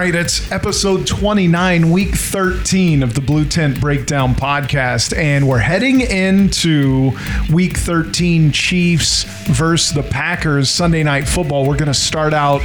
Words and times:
right, 0.00 0.14
it's 0.14 0.50
episode 0.50 1.06
29, 1.06 1.90
week 1.90 2.14
13 2.14 3.02
of 3.02 3.12
the 3.12 3.20
Blue 3.20 3.44
Tent 3.44 3.78
Breakdown 3.78 4.34
podcast. 4.34 5.14
And 5.14 5.46
we're 5.46 5.58
heading 5.58 6.00
into 6.00 7.12
week 7.52 7.76
13 7.76 8.50
Chiefs 8.50 9.24
versus 9.48 9.92
the 9.94 10.02
Packers 10.02 10.70
Sunday 10.70 11.02
night 11.02 11.28
football. 11.28 11.66
We're 11.66 11.76
going 11.76 11.92
to 11.92 11.92
start 11.92 12.32
out 12.32 12.62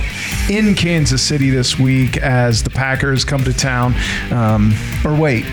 in 0.50 0.76
Kansas 0.76 1.22
City 1.22 1.50
this 1.50 1.78
week 1.78 2.16
as 2.16 2.64
the 2.64 2.70
Packers 2.70 3.26
come 3.26 3.44
to 3.44 3.52
town. 3.54 3.96
Um, 4.32 4.74
or 5.04 5.14
wait, 5.14 5.46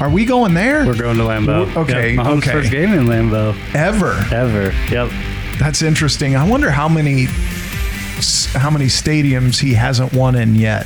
are 0.00 0.10
we 0.10 0.24
going 0.24 0.54
there? 0.54 0.84
We're 0.84 0.98
going 0.98 1.18
to 1.18 1.22
Lambeau. 1.22 1.76
Okay, 1.76 2.14
Yep, 2.14 2.24
Mahomes' 2.26 2.38
okay. 2.38 2.50
first 2.50 2.72
game 2.72 2.92
in 2.94 3.04
Lambeau 3.04 3.54
Ever. 3.76 4.14
ever. 4.32 4.72
Yep. 4.90 5.12
That's 5.60 5.82
interesting. 5.82 6.34
I 6.34 6.48
wonder 6.48 6.72
how 6.72 6.88
many 6.88 7.26
how 8.54 8.70
many 8.70 8.86
stadiums 8.86 9.60
he 9.60 9.74
hasn't 9.74 10.12
won 10.12 10.34
in 10.34 10.56
yet. 10.56 10.84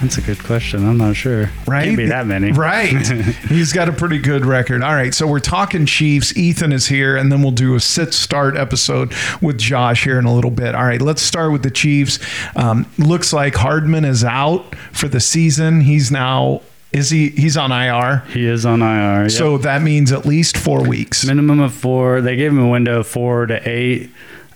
That's 0.00 0.18
a 0.18 0.20
good 0.22 0.42
question. 0.42 0.86
I'm 0.86 0.98
not 0.98 1.16
sure. 1.16 1.50
right? 1.66 1.84
Can't 1.84 1.96
be 1.96 2.06
that 2.06 2.26
many. 2.26 2.52
Right. 2.52 2.88
He's 3.48 3.72
got 3.72 3.88
a 3.88 3.92
pretty 3.92 4.18
good 4.18 4.44
record. 4.46 4.82
All 4.82 4.94
right. 4.94 5.14
So 5.14 5.26
we're 5.26 5.40
talking 5.40 5.86
Chiefs. 5.86 6.36
Ethan 6.36 6.72
is 6.72 6.86
here, 6.86 7.16
and 7.16 7.30
then 7.32 7.42
we'll 7.42 7.50
do 7.52 7.74
a 7.74 7.80
sit 7.80 8.14
start 8.14 8.56
episode 8.56 9.12
with 9.40 9.58
Josh 9.58 10.04
here 10.04 10.18
in 10.18 10.24
a 10.24 10.34
little 10.34 10.50
bit. 10.50 10.74
All 10.74 10.84
right. 10.84 11.00
Let's 11.02 11.22
start 11.22 11.52
with 11.52 11.62
the 11.62 11.70
Chiefs. 11.70 12.18
Um, 12.56 12.86
looks 12.98 13.32
like 13.32 13.54
Hardman 13.54 14.04
is 14.04 14.24
out 14.24 14.74
for 14.92 15.08
the 15.08 15.20
season. 15.20 15.80
He's 15.82 16.10
now. 16.10 16.62
Is 16.92 17.10
he? 17.10 17.30
He's 17.30 17.56
on 17.56 17.72
IR. 17.72 18.18
He 18.28 18.46
is 18.46 18.64
on 18.64 18.80
IR. 18.80 19.22
Yep. 19.22 19.30
So 19.32 19.58
that 19.58 19.82
means 19.82 20.12
at 20.12 20.24
least 20.24 20.56
four 20.56 20.86
weeks. 20.86 21.24
minimum 21.26 21.58
of 21.58 21.74
four. 21.74 22.20
They 22.20 22.36
gave 22.36 22.52
him 22.52 22.60
a 22.60 22.68
window 22.68 23.00
of 23.00 23.06
four 23.08 23.46
to 23.46 23.68
eight. 23.68 24.10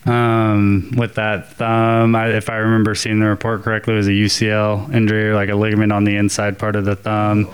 Um, 0.09 0.93
with 0.97 1.15
that 1.17 1.53
thumb, 1.53 2.15
I, 2.17 2.29
if 2.29 2.49
I 2.49 2.57
remember 2.57 2.95
seeing 2.95 3.21
the 3.21 3.27
report 3.27 3.63
correctly, 3.63 3.95
it 3.95 3.97
was 3.99 4.09
a 4.09 4.13
UCL 4.13 4.95
injury, 4.95 5.33
like 5.35 5.51
a 5.51 5.55
ligament 5.55 5.93
on 5.93 6.05
the 6.05 6.17
inside 6.17 6.59
part 6.59 6.77
of 6.77 6.85
the 6.85 6.97
thumb. 6.97 7.49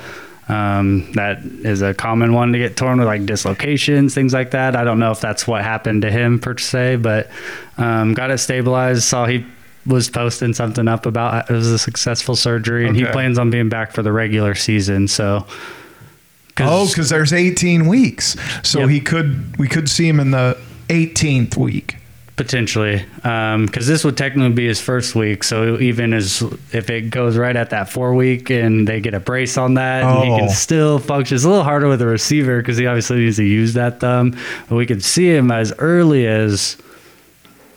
Um, 0.47 1.11
that 1.13 1.43
is 1.43 1.81
a 1.81 1.95
common 1.95 2.35
one 2.35 2.53
to 2.53 2.59
get 2.59 2.77
torn 2.77 2.99
with 2.99 3.07
like 3.07 3.25
dislocations, 3.25 4.15
things 4.15 4.35
like 4.35 4.51
that. 4.51 4.77
I 4.77 4.85
don't 4.85 4.99
know 4.99 5.11
if 5.11 5.21
that's 5.21 5.47
what 5.47 5.63
happened 5.63 6.03
to 6.03 6.11
him 6.11 6.39
per 6.39 6.57
se, 6.59 6.97
but 6.97 7.31
um, 7.79 8.13
got 8.13 8.31
it 8.31 8.39
stabilized. 8.39 9.03
Saw 9.05 9.25
he 9.27 9.47
was 9.87 10.09
posting 10.11 10.53
something 10.53 10.87
up 10.87 11.07
about 11.07 11.51
it 11.51 11.53
was 11.53 11.67
a 11.69 11.79
successful 11.79 12.37
surgery, 12.37 12.87
and 12.87 12.95
he 12.97 13.05
plans 13.07 13.39
on 13.39 13.51
being 13.51 13.69
back 13.71 13.93
for 13.93 14.03
the 14.03 14.13
regular 14.13 14.55
season. 14.55 15.09
So, 15.09 15.47
Oh, 16.61 16.87
because 16.87 17.09
there's 17.09 17.33
18 17.33 17.89
weeks, 17.89 18.37
so 18.63 18.81
Yep. 18.81 18.89
he 18.91 19.01
could. 19.01 19.57
We 19.59 19.67
could 19.67 19.89
see 19.89 20.07
him 20.07 20.21
in 20.21 20.31
the 20.31 20.57
18th 20.89 21.57
week. 21.57 21.97
Potentially, 22.37 23.05
um, 23.23 23.67
because 23.67 23.87
this 23.87 24.03
would 24.05 24.17
technically 24.17 24.53
be 24.53 24.67
his 24.67 24.81
first 24.81 25.15
week. 25.15 25.45
So 25.45 25.79
even 25.79 26.13
as 26.13 26.43
if 26.73 26.91
it 26.91 27.11
goes 27.11 27.37
right 27.37 27.55
at 27.55 27.71
that 27.71 27.89
four 27.89 28.13
week 28.13 28.51
and 28.51 28.89
they 28.89 29.01
get 29.01 29.15
a 29.15 29.21
brace 29.21 29.57
on 29.57 29.75
that, 29.75 30.03
and 30.03 30.25
he 30.25 30.31
Oh. 30.33 30.39
can 30.39 30.49
still 30.49 30.99
function. 30.99 31.37
It's 31.37 31.45
a 31.45 31.49
little 31.49 31.63
harder 31.63 31.87
with 31.87 32.03
a 32.03 32.07
receiver 32.07 32.59
because 32.59 32.77
he 32.77 32.89
obviously 32.89 33.19
needs 33.19 33.37
to 33.37 33.45
use 33.45 33.75
that 33.75 34.01
thumb. 34.01 34.37
But 34.69 34.75
we 34.75 34.85
could 34.85 35.05
see 35.05 35.29
him 35.33 35.53
as 35.53 35.73
early 35.79 36.27
as 36.27 36.77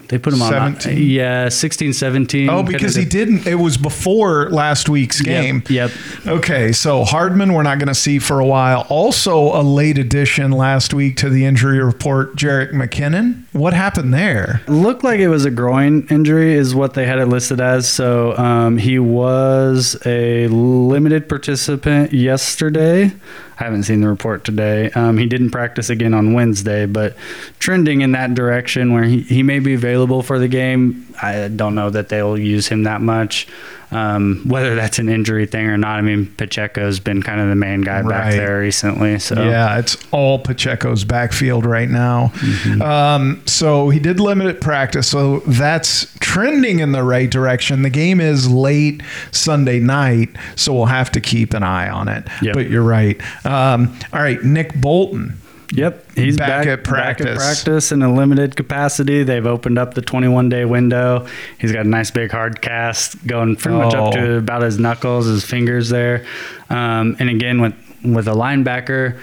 they 0.10 0.18
put 0.18 0.34
him 0.34 0.42
on. 0.42 0.52
17? 0.80 0.98
Yeah, 0.98 1.50
16, 1.50 1.94
17. 1.94 2.50
Oh, 2.50 2.64
because 2.64 2.96
he 2.96 3.06
didn't. 3.06 3.46
It 3.46 3.56
was 3.56 3.78
before 3.78 4.50
last 4.50 4.90
week's 4.90 5.22
game. 5.22 5.64
Yep. 5.70 5.92
Okay, 6.26 6.72
so 6.72 7.04
Hardman, 7.04 7.54
we're 7.54 7.64
not 7.64 7.80
going 7.80 7.88
to 7.88 7.96
see 7.96 8.20
for 8.20 8.40
a 8.40 8.46
while. 8.46 8.86
Also, 8.90 9.60
a 9.60 9.62
late 9.62 9.98
addition 9.98 10.52
last 10.52 10.94
week 10.94 11.18
to 11.18 11.30
the 11.30 11.46
injury 11.46 11.84
report, 11.84 12.36
Jerick 12.36 12.72
McKinnon. 12.72 13.44
What 13.54 13.74
happened 13.74 14.14
there? 14.14 14.62
Looked 14.68 15.04
like 15.04 15.20
it 15.20 15.28
was 15.28 15.46
a 15.46 15.52
groin 15.52 16.08
injury, 16.10 16.54
is 16.54 16.74
what 16.74 16.94
they 16.94 17.06
had 17.06 17.20
it 17.20 17.26
listed 17.28 17.60
as. 17.60 17.90
So 17.90 18.38
um, 18.38 18.78
he 18.78 19.00
was 19.00 19.98
a 20.06 20.48
limited 20.48 21.28
participant 21.28 22.14
yesterday. 22.14 23.12
I 23.60 23.64
haven't 23.64 23.84
seen 23.84 24.02
the 24.02 24.08
report 24.08 24.44
today. 24.44 24.92
Um, 24.92 25.18
he 25.18 25.26
didn't 25.26 25.50
practice 25.50 25.90
again 25.90 26.14
on 26.14 26.34
Wednesday, 26.34 26.86
but 26.86 27.16
trending 27.58 28.02
in 28.02 28.12
that 28.12 28.36
direction 28.36 28.94
where 28.94 29.04
he, 29.04 29.22
he 29.22 29.42
may 29.42 29.60
be 29.60 29.74
available 29.74 30.22
for 30.22 30.38
the 30.38 30.48
game. 30.48 31.07
I 31.22 31.48
don't 31.48 31.76
know 31.76 31.90
that 31.90 32.10
they'll 32.10 32.38
use 32.38 32.68
him 32.68 32.84
that 32.84 33.02
much. 33.02 33.48
Um, 33.90 34.44
whether 34.46 34.76
that's 34.76 35.00
an 35.00 35.08
injury 35.08 35.46
thing 35.46 35.66
or 35.68 35.78
not, 35.78 35.98
I 35.98 36.02
mean, 36.02 36.26
Pacheco's 36.36 37.00
been 37.00 37.24
kind 37.24 37.40
of 37.40 37.48
the 37.48 37.56
main 37.56 37.82
guy 37.82 38.02
Right. 38.02 38.10
back 38.10 38.32
there 38.34 38.60
recently. 38.60 39.18
So 39.20 39.42
Yeah, 39.42 39.80
it's 39.80 39.96
all 40.12 40.40
Pacheco's 40.40 41.06
backfield 41.06 41.66
right 41.66 41.90
now. 41.90 42.34
Um, 42.82 43.42
so 43.46 43.90
he 43.90 44.00
did 44.00 44.20
limited 44.20 44.60
practice, 44.62 45.08
so 45.08 45.40
that's 45.48 46.14
trending 46.20 46.80
in 46.80 46.92
the 46.92 47.04
right 47.04 47.30
direction. 47.30 47.82
The 47.82 47.90
game 47.90 48.20
is 48.20 48.50
late 48.52 49.02
Sunday 49.32 49.80
night, 49.80 50.30
so 50.58 50.74
we'll 50.74 50.86
have 50.88 51.10
to 51.14 51.22
keep 51.22 51.54
an 51.54 51.64
eye 51.64 51.90
on 51.90 52.10
it. 52.10 52.28
Yep. 52.42 52.54
But 52.56 52.70
you're 52.70 52.84
right. 52.84 53.20
Um, 53.46 53.98
all 54.14 54.22
right, 54.22 54.44
Nick 54.44 54.76
Bolton. 54.76 55.38
Yep, 55.74 56.12
he's 56.16 56.38
Back 56.38 56.48
back, 56.48 56.68
at 56.68 56.84
practice. 56.84 57.26
Back 57.26 57.34
at 57.36 57.38
practice 57.38 57.92
in 57.92 58.02
a 58.02 58.14
limited 58.14 58.56
capacity. 58.56 59.24
They've 59.24 59.46
opened 59.46 59.78
up 59.78 59.96
the 59.96 60.02
21 60.02 60.48
day 60.50 60.64
window. 60.66 61.28
He's 61.60 61.74
got 61.74 61.86
a 61.86 61.90
nice 61.90 62.10
big 62.10 62.32
hard 62.32 62.62
cast 62.62 63.26
going 63.28 63.58
pretty 63.58 63.78
much 63.78 63.94
up 63.94 64.08
Oh. 64.08 64.12
to 64.14 64.38
about 64.38 64.62
his 64.62 64.80
knuckles, 64.80 65.26
his 65.26 65.44
fingers 65.44 65.90
there. 65.90 66.26
Um, 66.70 67.16
and 67.20 67.30
again, 67.30 67.60
with 67.62 67.74
with 68.04 68.28
a 68.28 68.34
linebacker, 68.34 69.20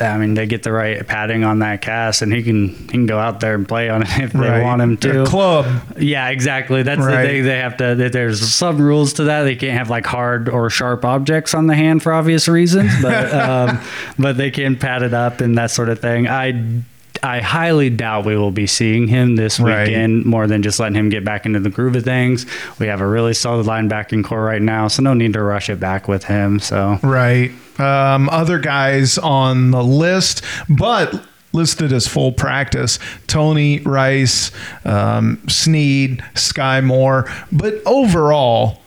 I 0.00 0.16
mean, 0.18 0.34
they 0.34 0.46
get 0.46 0.62
the 0.62 0.72
right 0.72 1.06
padding 1.06 1.44
on 1.44 1.58
that 1.60 1.80
cast, 1.82 2.22
and 2.22 2.32
he 2.32 2.42
can 2.42 2.68
he 2.68 2.86
can 2.86 3.06
go 3.06 3.18
out 3.18 3.40
there 3.40 3.54
and 3.54 3.66
play 3.66 3.88
on 3.88 4.02
it 4.02 4.08
if 4.18 4.32
they 4.32 4.38
Right. 4.38 4.62
want 4.62 4.80
him 4.82 4.96
to. 4.98 5.24
club. 5.24 5.66
Yeah, 5.98 6.28
exactly. 6.28 6.82
That's 6.82 7.00
Right. 7.00 7.22
the 7.22 7.28
thing. 7.28 7.44
They 7.44 7.58
have 7.58 7.76
to. 7.78 7.94
There's 8.10 8.40
some 8.40 8.78
rules 8.80 9.14
to 9.14 9.24
that. 9.24 9.42
They 9.42 9.56
can't 9.56 9.76
have 9.76 9.90
like 9.90 10.06
hard 10.06 10.48
or 10.48 10.70
sharp 10.70 11.04
objects 11.04 11.54
on 11.54 11.66
the 11.66 11.74
hand 11.74 12.02
for 12.02 12.12
obvious 12.12 12.48
reasons, 12.48 12.92
but 13.02 13.32
um, 13.34 13.80
but 14.18 14.36
they 14.36 14.50
can 14.50 14.76
pad 14.76 15.02
it 15.02 15.14
up 15.14 15.40
and 15.40 15.56
that 15.58 15.70
sort 15.70 15.88
of 15.88 15.98
thing. 16.00 16.28
I 16.28 16.82
I 17.22 17.40
highly 17.40 17.90
doubt 17.90 18.24
we 18.24 18.36
will 18.36 18.50
be 18.50 18.66
seeing 18.66 19.08
him 19.08 19.36
this 19.36 19.58
Right. 19.60 19.88
weekend 19.88 20.24
more 20.24 20.46
than 20.46 20.62
just 20.62 20.78
letting 20.80 20.94
him 20.96 21.08
get 21.08 21.24
back 21.24 21.46
into 21.46 21.60
the 21.60 21.70
groove 21.70 21.96
of 21.96 22.04
things. 22.04 22.46
We 22.78 22.86
have 22.86 23.00
a 23.00 23.06
really 23.06 23.34
solid 23.34 23.66
linebacking 23.66 24.24
corps 24.24 24.44
right 24.44 24.62
now, 24.62 24.88
so 24.88 25.02
no 25.02 25.14
need 25.14 25.32
to 25.34 25.42
rush 25.42 25.68
it 25.70 25.80
back 25.80 26.08
with 26.08 26.24
him. 26.24 26.58
So 26.60 26.98
Right. 27.02 27.50
Um, 27.78 28.28
other 28.30 28.58
guys 28.58 29.18
on 29.18 29.70
the 29.70 29.82
list, 29.84 30.42
but 30.68 31.24
listed 31.52 31.92
as 31.92 32.06
full 32.06 32.30
practice 32.32 32.98
Tony 33.26 33.80
Rice, 33.80 34.50
um, 34.84 35.40
Sneed, 35.48 36.22
Skyy 36.34 36.84
Moore. 36.84 37.30
But 37.50 37.80
overall, 37.86 38.80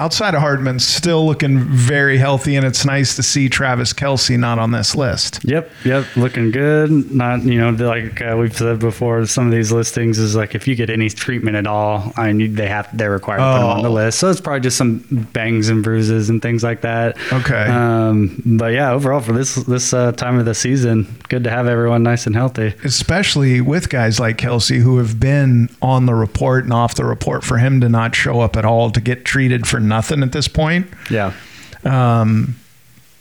outside 0.00 0.34
of 0.34 0.40
Hardman, 0.40 0.78
still 0.78 1.26
looking 1.26 1.58
very 1.60 2.16
healthy, 2.16 2.56
and 2.56 2.64
it's 2.66 2.84
nice 2.86 3.14
to 3.16 3.22
see 3.22 3.48
Travis 3.50 3.92
Kelce 3.92 4.38
not 4.38 4.58
on 4.58 4.70
this 4.72 4.94
list. 4.96 5.40
Yep, 5.44 5.70
yep, 5.84 6.04
looking 6.16 6.50
good. 6.50 6.90
Not 7.14 7.42
you 7.42 7.60
know 7.60 7.70
like 7.70 8.20
uh, 8.22 8.36
we've 8.38 8.56
said 8.56 8.78
before, 8.78 9.26
some 9.26 9.46
of 9.46 9.52
these 9.52 9.70
listings 9.70 10.18
is 10.18 10.34
like 10.34 10.54
if 10.54 10.66
you 10.66 10.74
get 10.74 10.88
any 10.90 11.08
treatment 11.10 11.56
at 11.56 11.66
all, 11.66 12.12
I 12.16 12.32
mean 12.32 12.54
they 12.54 12.68
have 12.68 12.88
they're 12.96 13.10
required 13.10 13.38
to 13.38 13.44
put 13.44 13.58
them 13.58 13.68
on 13.68 13.82
the 13.82 13.88
Oh. 13.90 13.92
list. 13.92 14.18
So 14.18 14.30
it's 14.30 14.40
probably 14.40 14.60
just 14.60 14.76
some 14.78 14.98
bangs 15.32 15.68
and 15.68 15.82
bruises 15.84 16.30
and 16.30 16.40
things 16.40 16.62
like 16.64 16.80
that. 16.80 17.16
Okay. 17.32 17.64
Um, 17.66 18.40
but 18.46 18.72
yeah, 18.72 18.92
overall 18.92 19.20
for 19.20 19.32
this 19.32 19.54
this 19.56 19.92
uh, 19.92 20.12
time 20.12 20.38
of 20.38 20.46
the 20.46 20.54
season, 20.54 21.06
good 21.28 21.44
to 21.44 21.50
have 21.50 21.66
everyone 21.66 22.02
nice 22.02 22.26
and 22.26 22.34
healthy. 22.34 22.74
Especially 22.84 23.60
with 23.60 23.88
guys 23.90 24.18
like 24.18 24.38
Kelce 24.38 24.78
who 24.80 24.98
have 24.98 25.20
been 25.20 25.68
on 25.82 26.06
the 26.06 26.14
report 26.14 26.64
and 26.64 26.72
off 26.72 26.94
the 26.94 27.04
report, 27.04 27.44
for 27.44 27.58
him 27.58 27.80
to 27.80 27.88
not 27.88 28.14
show 28.14 28.40
up 28.40 28.56
at 28.56 28.64
all 28.64 28.90
to 28.90 29.00
get 29.00 29.24
treated 29.24 29.66
for 29.66 29.80
nothing 29.90 30.22
at 30.22 30.32
this 30.32 30.48
point. 30.48 30.86
Yeah. 31.10 31.34
Um, 31.84 32.56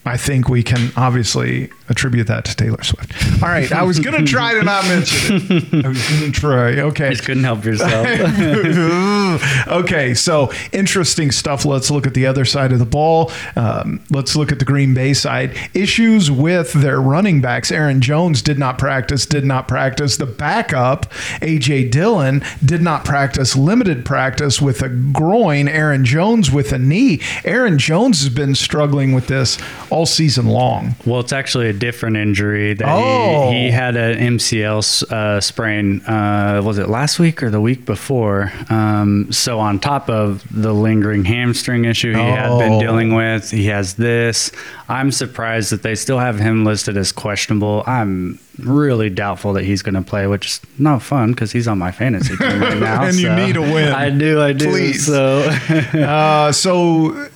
I 0.09 0.17
think 0.17 0.49
we 0.49 0.63
can 0.63 0.91
obviously 0.97 1.69
attribute 1.87 2.25
that 2.27 2.43
to 2.45 2.55
Taylor 2.55 2.81
Swift. 2.81 3.13
All 3.43 3.49
right, 3.49 3.71
I 3.71 3.83
was 3.83 3.99
gonna 3.99 4.25
try 4.25 4.55
to 4.55 4.63
not 4.63 4.85
mention 4.85 5.35
it. 5.35 5.85
I 5.85 5.87
was 5.87 6.09
gonna 6.09 6.31
try. 6.31 6.79
Okay. 6.79 7.11
Just 7.11 7.25
couldn't 7.25 7.43
help 7.43 7.63
yourself. 7.63 8.07
okay, 9.67 10.15
so 10.15 10.51
interesting 10.71 11.29
stuff. 11.29 11.63
Let's 11.63 11.91
look 11.91 12.07
at 12.07 12.15
the 12.15 12.25
other 12.25 12.43
side 12.43 12.71
of 12.71 12.79
the 12.79 12.85
ball. 12.85 13.31
Um, 13.55 14.01
let's 14.09 14.35
look 14.35 14.51
at 14.51 14.57
the 14.57 14.65
Green 14.65 14.95
Bay 14.95 15.13
side. 15.13 15.55
Issues 15.75 16.31
with 16.31 16.73
their 16.73 16.99
running 16.99 17.39
backs. 17.39 17.71
Aaron 17.71 18.01
Jones 18.01 18.41
did 18.41 18.57
not 18.57 18.79
practice, 18.79 19.27
did 19.27 19.45
not 19.45 19.67
practice. 19.67 20.17
The 20.17 20.25
backup, 20.25 21.05
A.J. 21.43 21.89
Dillon, 21.89 22.41
did 22.65 22.81
not 22.81 23.05
practice, 23.05 23.55
limited 23.55 24.05
practice 24.05 24.59
with 24.59 24.81
a 24.81 24.89
groin. 24.89 25.67
Aaron 25.67 26.03
Jones 26.03 26.49
with 26.49 26.71
a 26.71 26.79
knee. 26.79 27.21
Aaron 27.45 27.77
Jones 27.77 28.23
has 28.23 28.33
been 28.33 28.55
struggling 28.55 29.13
with 29.13 29.27
this 29.27 29.59
all 29.91 29.98
season 30.05 30.47
long. 30.47 30.95
Well, 31.05 31.19
it's 31.19 31.33
actually 31.33 31.69
a 31.69 31.73
different 31.73 32.17
injury 32.17 32.73
that 32.73 32.87
Oh. 32.87 33.51
he, 33.51 33.65
he 33.65 33.71
had 33.71 33.95
an 33.95 34.37
MCL 34.37 35.11
uh, 35.11 35.39
sprain. 35.41 36.01
Uh, 36.01 36.61
was 36.63 36.77
it 36.77 36.89
last 36.89 37.19
week 37.19 37.41
or 37.43 37.49
the 37.49 37.61
week 37.61 37.85
before? 37.85 38.51
Um, 38.69 39.31
so 39.31 39.59
on 39.59 39.79
top 39.79 40.09
of 40.09 40.43
the 40.51 40.73
lingering 40.73 41.25
hamstring 41.25 41.85
issue 41.85 42.13
he 42.13 42.19
had 42.19 42.57
been 42.59 42.73
Oh. 42.73 42.79
dealing 42.79 43.13
with, 43.15 43.51
he 43.51 43.65
has 43.67 43.95
this. 43.95 44.51
I'm 44.87 45.11
surprised 45.11 45.71
that 45.71 45.83
they 45.83 45.95
still 45.95 46.19
have 46.19 46.39
him 46.39 46.65
listed 46.65 46.97
as 46.97 47.11
questionable. 47.11 47.83
I'm 47.85 48.39
really 48.57 49.09
doubtful 49.09 49.53
that 49.53 49.63
he's 49.63 49.81
going 49.81 49.95
to 49.95 50.01
play, 50.01 50.27
which 50.27 50.45
is 50.47 50.61
not 50.77 51.01
fun 51.01 51.31
because 51.31 51.51
he's 51.51 51.67
on 51.67 51.77
my 51.77 51.91
fantasy 51.91 52.35
team 52.35 52.59
right 52.61 52.77
now. 52.79 53.03
And 53.05 53.15
you 53.15 53.33
need 53.35 53.55
a 53.55 53.61
win. 53.61 53.93
I 53.93 54.09
do. 54.09 54.41
I 54.41 54.53
do. 54.53 54.69
Please. 54.69 55.05
So 55.05 55.39
Uh, 55.93 56.51
so 56.51 57.29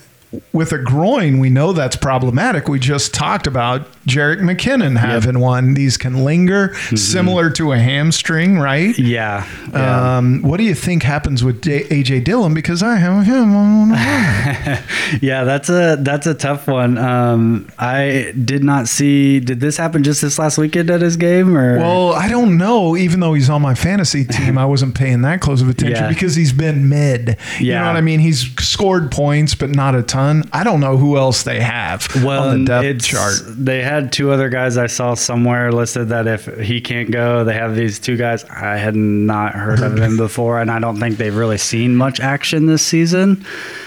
with 0.51 0.71
a 0.71 0.77
groin, 0.79 1.39
we 1.39 1.49
know 1.49 1.73
that's 1.73 1.95
problematic. 1.95 2.67
We 2.67 2.79
just 2.79 3.13
talked 3.13 3.45
about 3.47 3.87
Jerick 4.07 4.39
McKinnon 4.39 4.97
having 4.97 5.39
one. 5.39 5.73
These 5.73 5.97
can 5.97 6.23
linger, 6.23 6.69
Mm-hmm. 6.69 6.95
similar 6.95 7.49
to 7.51 7.71
a 7.71 7.77
hamstring, 7.77 8.57
right? 8.59 8.97
Yeah. 8.97 9.47
yeah. 9.71 10.17
Um, 10.17 10.41
what 10.41 10.57
do 10.57 10.63
you 10.63 10.75
think 10.75 11.03
happens 11.03 11.43
with 11.43 11.61
J- 11.61 11.83
AJ 11.85 12.23
Dillon? 12.25 12.53
Because 12.53 12.81
I 12.83 12.95
have 12.97 13.25
him 13.25 13.55
on 13.55 13.89
yeah, 15.21 15.43
that's 15.43 15.69
a 15.69 15.97
that's 15.99 16.27
a 16.27 16.33
tough 16.33 16.67
one. 16.67 16.97
Um, 16.97 17.67
I 17.77 18.33
did 18.43 18.63
not 18.63 18.87
see. 18.87 19.39
Did 19.39 19.59
this 19.59 19.77
happen 19.77 20.03
just 20.03 20.21
this 20.21 20.37
last 20.39 20.57
weekend 20.57 20.89
at 20.89 21.01
his 21.01 21.15
game, 21.17 21.55
or 21.57 21.77
Well, 21.79 22.13
I 22.13 22.27
don't 22.27 22.57
know. 22.57 22.95
Even 22.97 23.19
though 23.19 23.33
he's 23.33 23.49
on 23.49 23.61
my 23.61 23.75
fantasy 23.75 24.25
team, 24.25 24.57
I 24.57 24.65
wasn't 24.65 24.95
paying 24.95 25.21
that 25.21 25.41
close 25.41 25.61
of 25.61 25.69
attention 25.69 25.95
Yeah. 26.03 26.09
because 26.09 26.35
he's 26.35 26.53
been 26.53 26.89
mid. 26.89 27.37
You 27.59 27.71
know 27.73 27.79
Yeah. 27.81 27.87
what 27.87 27.97
I 27.97 28.01
mean? 28.01 28.19
He's 28.19 28.51
scored 28.63 29.11
points, 29.11 29.55
but 29.55 29.69
not 29.69 29.95
a 29.95 30.01
ton. 30.03 30.22
I 30.51 30.63
don't 30.63 30.79
know 30.79 30.97
who 30.97 31.17
else 31.17 31.43
they 31.43 31.59
have 31.59 32.07
well, 32.23 32.49
on 32.49 32.65
the 32.65 32.81
depth 32.81 33.03
chart. 33.03 33.33
They 33.47 33.81
had 33.81 34.11
two 34.11 34.31
other 34.31 34.49
guys 34.49 34.77
I 34.77 34.87
saw 34.87 35.13
somewhere 35.13 35.71
listed 35.71 36.09
that 36.09 36.27
if 36.27 36.45
he 36.59 36.81
can't 36.81 37.11
go, 37.11 37.43
they 37.43 37.53
have 37.53 37.75
these 37.75 37.99
two 37.99 38.17
guys. 38.17 38.43
I 38.45 38.77
had 38.77 38.95
not 38.95 39.53
heard 39.53 39.81
of 39.81 39.95
them 39.95 40.17
before, 40.25 40.59
and 40.59 40.71
I 40.71 40.79
don't 40.79 40.99
think 40.99 41.17
they've 41.17 41.35
really 41.35 41.57
seen 41.57 41.95
much 41.95 42.19
action 42.19 42.65
this 42.65 42.85
season. 42.85 43.45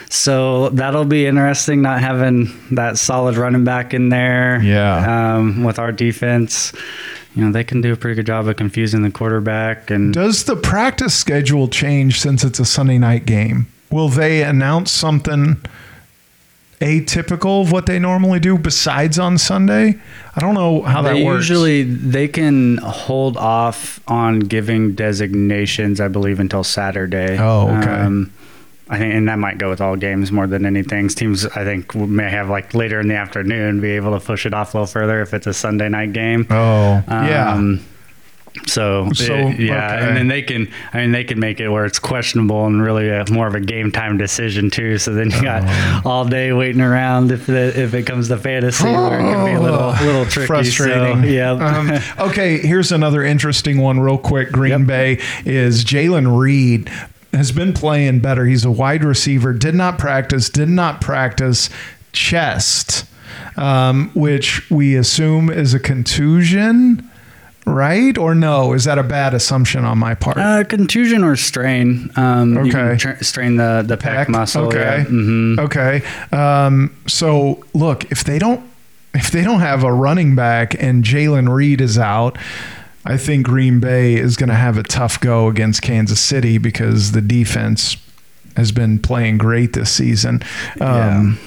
So 0.09 0.69
that'll 0.71 1.05
be 1.05 1.27
interesting 1.27 1.83
not 1.83 2.01
having 2.01 2.49
that 2.73 2.99
solid 2.99 3.37
running 3.37 3.65
back 3.65 3.95
in 3.95 4.09
there. 4.09 4.61
Yeah. 4.63 5.37
Um, 5.37 5.65
with 5.65 5.79
our 5.79 5.93
defense, 5.93 6.73
you 7.35 7.45
know 7.45 7.53
they 7.53 7.65
can 7.65 7.81
do 7.81 7.93
a 7.93 7.97
pretty 7.97 8.15
good 8.15 8.27
job 8.27 8.49
of 8.49 8.57
confusing 8.57 9.03
the 9.03 9.11
quarterback 9.11 9.91
and. 9.91 10.15
Does 10.15 10.45
the 10.45 10.57
practice 10.57 11.15
schedule 11.15 11.69
change 11.69 12.21
since 12.21 12.45
it's 12.45 12.59
a 12.59 12.65
Sunday 12.65 12.99
night 12.99 13.27
game? 13.27 13.67
Will 13.91 14.09
they 14.09 14.43
announce 14.43 14.91
something 14.91 15.61
atypical 16.81 17.63
of 17.63 17.73
what 17.73 17.87
they 17.87 17.99
normally 17.99 18.41
do 18.41 18.59
besides 18.59 19.19
on 19.19 19.39
Sunday? 19.39 19.99
I 20.35 20.41
don't 20.41 20.55
know 20.55 20.83
how 20.83 21.03
that 21.03 21.25
works. 21.25 21.49
usually 21.49 21.83
they 21.83 22.29
can 22.29 22.79
hold 22.79 23.37
off 23.37 24.01
on 24.09 24.41
giving 24.41 24.95
designations, 24.95 26.01
I 26.01 26.09
believe, 26.09 26.41
until 26.41 26.65
Saturday. 26.65 27.39
Oh, 27.39 27.69
okay. 27.79 27.91
Um, 27.91 28.33
I 28.89 28.99
think, 28.99 29.15
and 29.15 29.29
that 29.29 29.39
might 29.39 29.59
go 29.59 29.69
with 29.69 29.81
all 29.81 29.97
games 29.97 30.31
more 30.31 30.47
than 30.47 30.65
anything. 30.65 31.09
Teams, 31.09 31.45
I 31.45 31.65
think, 31.65 31.95
may 31.95 32.31
have 32.31 32.49
like 32.49 32.73
later 32.73 33.01
in 33.01 33.09
the 33.09 33.17
afternoon 33.17 33.81
be 33.81 33.93
able 33.93 34.17
to 34.19 34.25
push 34.25 34.47
it 34.47 34.55
off 34.55 34.75
a 34.75 34.79
little 34.79 34.87
further 34.87 35.23
if 35.23 35.35
it's 35.35 35.47
a 35.49 35.55
Sunday 35.55 35.89
night 35.89 36.13
game. 36.13 36.47
oh, 36.51 37.03
yeah. 37.09 37.77
So, 38.67 39.11
So, 39.13 39.35
it- 39.35 39.61
yeah, 39.61 39.95
okay. 39.97 40.07
and 40.09 40.17
then 40.17 40.29
they 40.29 40.43
can, 40.43 40.69
I 40.93 40.99
mean, 40.99 41.13
they 41.13 41.25
can 41.25 41.39
make 41.39 41.61
it 41.61 41.69
where 41.69 41.85
it's 41.85 41.99
questionable 41.99 42.67
and 42.67 42.83
really 42.83 43.09
a, 43.09 43.25
more 43.31 43.47
of 43.47 43.55
a 43.55 43.61
game 43.61 43.93
time 43.93 44.17
decision 44.19 44.71
too. 44.71 44.99
So 44.99 45.13
then 45.15 45.31
you 45.31 45.43
got 45.43 45.63
Oh. 45.67 46.01
all 46.05 46.25
day 46.25 46.53
waiting 46.53 46.81
around 46.81 47.33
if 47.33 47.47
the, 47.47 47.79
if 47.79 47.95
it 47.95 48.05
comes 48.05 48.29
to 48.29 48.37
fantasy, 48.39 48.85
where 48.85 49.19
it 49.21 49.23
can 49.23 49.45
be 49.45 49.53
a 49.53 49.61
little 49.61 49.91
little 50.05 50.25
tricky. 50.27 50.47
Frustrating. 50.47 51.23
So, 51.23 51.29
yeah. 51.29 51.51
Um, 51.53 51.93
okay, 52.31 52.59
here's 52.59 52.93
another 52.93 53.23
interesting 53.25 53.79
one, 53.81 54.01
real 54.01 54.19
quick. 54.19 54.53
Green 54.53 54.81
Yep. 54.81 54.87
Bay 54.87 55.21
is 55.45 55.85
Jayden 55.85 56.39
Reed 56.39 56.89
has 57.33 57.53
been 57.53 57.73
playing 57.75 58.21
better. 58.21 58.47
He's 58.47 58.65
a 58.65 58.71
wide 58.71 59.05
receiver. 59.05 59.53
Did 59.53 59.75
not 59.75 59.99
practice. 59.99 60.49
Did 60.49 60.71
not 60.71 61.01
practice 61.03 61.69
chest, 62.13 63.05
um, 63.57 64.11
which 64.15 64.71
we 64.71 64.97
assume 64.97 65.51
is 65.51 65.75
a 65.75 65.79
contusion, 65.81 67.11
right? 67.67 68.17
Or 68.17 68.35
no? 68.35 68.73
Is 68.73 68.85
that 68.85 68.99
a 68.99 69.03
bad 69.03 69.35
assumption 69.35 69.85
on 69.85 69.99
my 69.99 70.15
part? 70.15 70.39
Uh, 70.39 70.65
contusion 70.65 71.25
or 71.25 71.37
strain. 71.37 72.11
Um, 72.17 72.57
Okay. 72.59 72.97
tra- 72.97 73.23
strain 73.23 73.57
the 73.57 73.85
the 73.87 73.97
pec, 73.97 74.29
muscle. 74.29 74.67
Okay. 74.67 74.99
Yeah. 74.99 75.05
hmm 75.05 75.59
Okay. 75.59 76.03
Um, 76.33 76.95
so 77.07 77.65
look, 77.75 78.11
if 78.11 78.25
they 78.25 78.39
don't, 78.39 78.63
if 79.15 79.31
they 79.31 79.43
don't 79.43 79.61
have 79.61 79.83
a 79.83 79.93
running 79.93 80.35
back 80.35 80.81
and 80.83 81.03
Jayden 81.05 81.49
Reed 81.53 81.81
is 81.81 81.99
out, 81.99 82.39
I 83.05 83.17
think 83.17 83.47
Green 83.47 83.81
Bay 83.81 84.15
is 84.15 84.37
going 84.37 84.49
to 84.49 84.55
have 84.57 84.77
a 84.79 84.83
tough 84.83 85.21
go 85.21 85.49
against 85.49 85.81
Kansas 85.83 86.21
City 86.21 86.59
because 86.59 87.13
the 87.13 87.21
defense 87.21 87.97
has 88.57 88.73
been 88.73 88.99
playing 88.99 89.39
great 89.39 89.73
this 89.75 89.91
season. 89.93 90.43
Um, 90.81 91.39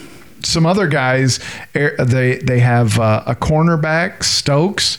Some 0.42 0.66
other 0.66 0.88
guys, 0.88 1.40
er, 1.76 1.96
they 2.00 2.38
they 2.38 2.60
have 2.60 2.98
uh, 3.00 3.24
a 3.26 3.36
cornerback, 3.36 4.24
Stokes, 4.24 4.98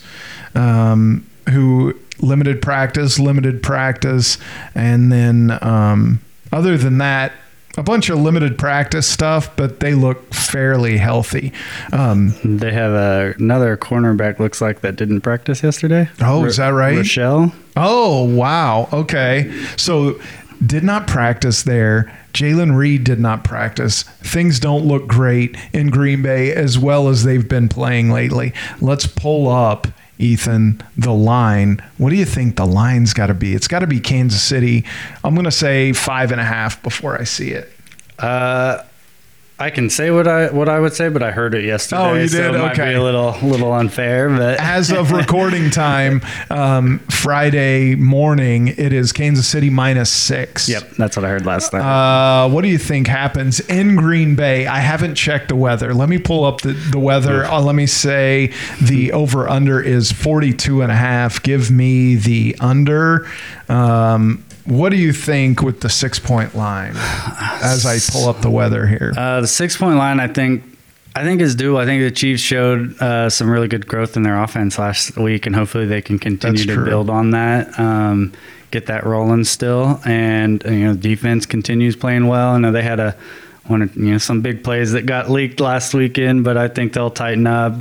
um, 0.55 1.27
who 1.51 1.95
limited 2.21 2.61
practice, 2.63 3.19
limited 3.19 3.63
practice, 3.63 4.39
and 4.75 5.11
then 5.11 5.59
um, 5.63 6.21
other 6.53 6.77
than 6.77 6.99
that, 6.99 7.33
a 7.77 7.83
bunch 7.83 8.11
of 8.11 8.19
limited 8.19 8.59
practice 8.59 9.07
stuff, 9.07 9.55
but 9.57 9.79
they 9.81 9.95
look 9.95 10.35
fairly 10.35 10.99
healthy. 10.99 11.53
Um, 11.93 12.35
They 12.45 12.73
have 12.73 12.93
a, 12.93 13.35
another 13.39 13.77
cornerback. 13.77 14.41
Looks 14.41 14.61
like 14.61 14.81
that 14.81 14.97
didn't 14.97 15.21
practice 15.21 15.63
yesterday. 15.63 16.09
Oh, 16.21 16.45
is 16.45 16.57
that 16.57 16.71
right? 16.71 16.97
Rochelle. 16.97 17.55
Oh, 17.77 18.25
wow. 18.25 18.89
Okay. 18.93 19.53
So 19.77 20.21
did 20.67 20.83
not 20.83 21.07
practice 21.07 21.63
there. 21.63 22.13
Jayden 22.33 22.77
Reed 22.77 23.05
did 23.05 23.21
not 23.21 23.45
practice. 23.45 24.03
Things 24.03 24.59
don't 24.61 24.85
look 24.85 25.07
great 25.07 25.57
in 25.73 25.91
Green 25.91 26.23
Bay 26.23 26.53
as 26.53 26.77
well 26.77 27.09
as 27.09 27.23
they've 27.25 27.49
been 27.49 27.69
playing 27.69 28.11
lately. 28.11 28.53
Let's 28.81 29.07
pull 29.07 29.49
up, 29.49 29.87
Ethan, 30.21 30.83
the 30.97 31.13
line. 31.13 31.83
What 31.99 32.11
do 32.11 32.17
you 32.17 32.25
think 32.25 32.57
the 32.57 32.67
line's 32.67 33.15
got 33.15 33.27
to 33.27 33.35
be? 33.35 33.55
It's 33.55 33.69
got 33.69 33.81
to 33.81 33.87
be 33.87 34.01
Kansas 34.01 34.43
City. 34.43 34.85
I'm 35.25 35.35
going 35.35 35.45
to 35.45 35.51
say 35.51 35.93
five 35.93 36.31
and 36.33 36.41
a 36.41 36.45
half 36.45 36.83
before 36.83 37.19
I 37.19 37.25
see 37.25 37.51
it. 37.51 37.73
Uh, 38.19 38.85
I 39.63 39.69
can 39.69 39.91
say 39.91 40.11
what 40.11 40.27
I 40.27 40.51
what 40.51 40.71
I 40.71 40.81
would 40.81 40.95
say, 40.95 41.11
but 41.11 41.23
I 41.23 41.33
heard 41.33 41.55
it 41.55 41.65
yesterday. 41.67 42.01
Oh, 42.03 42.15
you 42.15 42.29
So 42.29 42.39
did? 42.51 42.55
it 42.55 42.59
might 42.59 42.73
Okay. 42.73 42.91
be 42.93 42.95
a 42.95 43.03
little 43.03 43.37
little 43.43 43.73
unfair, 43.75 44.31
but 44.31 44.59
As 44.61 44.91
of 44.91 45.13
recording 45.23 45.71
time, 45.71 46.23
um, 46.49 47.01
Friday 47.11 47.95
morning, 47.95 48.69
it 48.69 48.93
is 48.95 49.13
Kansas 49.13 49.47
City 49.47 49.69
minus 49.69 50.11
six. 50.11 50.67
yep, 50.67 50.89
that's 50.97 51.15
what 51.15 51.27
I 51.27 51.29
heard 51.29 51.45
last 51.45 51.75
night. 51.75 51.83
Uh, 51.83 52.49
what 52.49 52.63
do 52.63 52.69
you 52.69 52.79
think 52.79 53.07
happens 53.07 53.61
in 53.61 53.97
Green 53.97 54.35
Bay? 54.35 54.67
I 54.67 54.79
haven't 54.79 55.15
checked 55.17 55.49
the 55.49 55.57
weather. 55.57 55.93
Let 55.93 56.09
me 56.09 56.17
pull 56.17 56.45
up 56.47 56.63
the, 56.63 56.73
the 56.73 56.99
weather. 56.99 57.45
Uh, 57.45 57.61
let 57.61 57.75
me 57.75 57.87
say 57.87 58.53
the 58.81 59.13
over 59.13 59.47
under 59.49 59.79
is 59.81 60.11
42 60.11 60.81
and 60.81 60.91
a 60.91 60.97
half. 60.97 61.43
Give 61.43 61.71
me 61.71 62.15
the 62.17 62.57
under. 62.61 63.27
Um, 63.69 64.43
what 64.71 64.91
do 64.91 64.97
you 64.97 65.13
think 65.13 65.63
with 65.63 65.81
the 65.81 65.89
six 65.91 66.19
point 66.19 66.55
line 66.55 66.95
as 66.97 67.85
I 67.87 67.99
pull 68.13 68.29
up 68.29 68.41
the 68.41 68.51
weather 68.51 68.87
here? 68.87 69.13
Uh, 69.17 69.41
the 69.43 69.47
six 69.47 69.77
point 69.77 69.97
line, 69.97 70.21
I 70.21 70.29
think, 70.29 70.63
I 71.15 71.25
think 71.25 71.41
is 71.41 71.55
due. 71.57 71.77
I 71.77 71.85
think 71.85 72.03
the 72.03 72.11
Chiefs 72.11 72.41
showed 72.41 72.97
uh, 73.03 73.29
some 73.29 73.51
really 73.51 73.69
good 73.69 73.87
growth 73.87 74.17
in 74.17 74.23
their 74.23 74.41
offense 74.43 74.79
last 74.79 75.17
week, 75.17 75.45
and 75.47 75.55
hopefully 75.57 75.87
they 75.87 76.01
can 76.01 76.19
continue 76.19 76.57
That's 76.59 76.67
to 76.69 76.75
true. 76.75 76.85
build 76.85 77.11
on 77.11 77.31
that. 77.33 77.79
Um, 77.79 78.33
get 78.71 78.87
that 78.87 79.05
rolling 79.05 79.43
still, 79.43 80.01
and 80.05 80.63
you 80.65 80.85
know, 80.85 80.95
defense 80.95 81.47
continues 81.47 81.97
playing 81.97 82.29
well. 82.29 82.51
I 82.51 82.59
know 82.59 82.71
they 82.71 82.83
had 82.85 83.01
a 83.01 83.17
one, 83.67 83.83
of- 83.83 83.97
you 83.97 84.13
know, 84.13 84.19
some 84.19 84.41
big 84.41 84.63
plays 84.63 84.93
that 84.93 85.07
got 85.07 85.29
leaked 85.29 85.59
last 85.61 85.93
weekend, 85.95 86.45
but 86.45 86.57
I 86.57 86.69
think 86.69 86.93
they'll 86.93 87.11
tighten 87.11 87.47
up. 87.49 87.75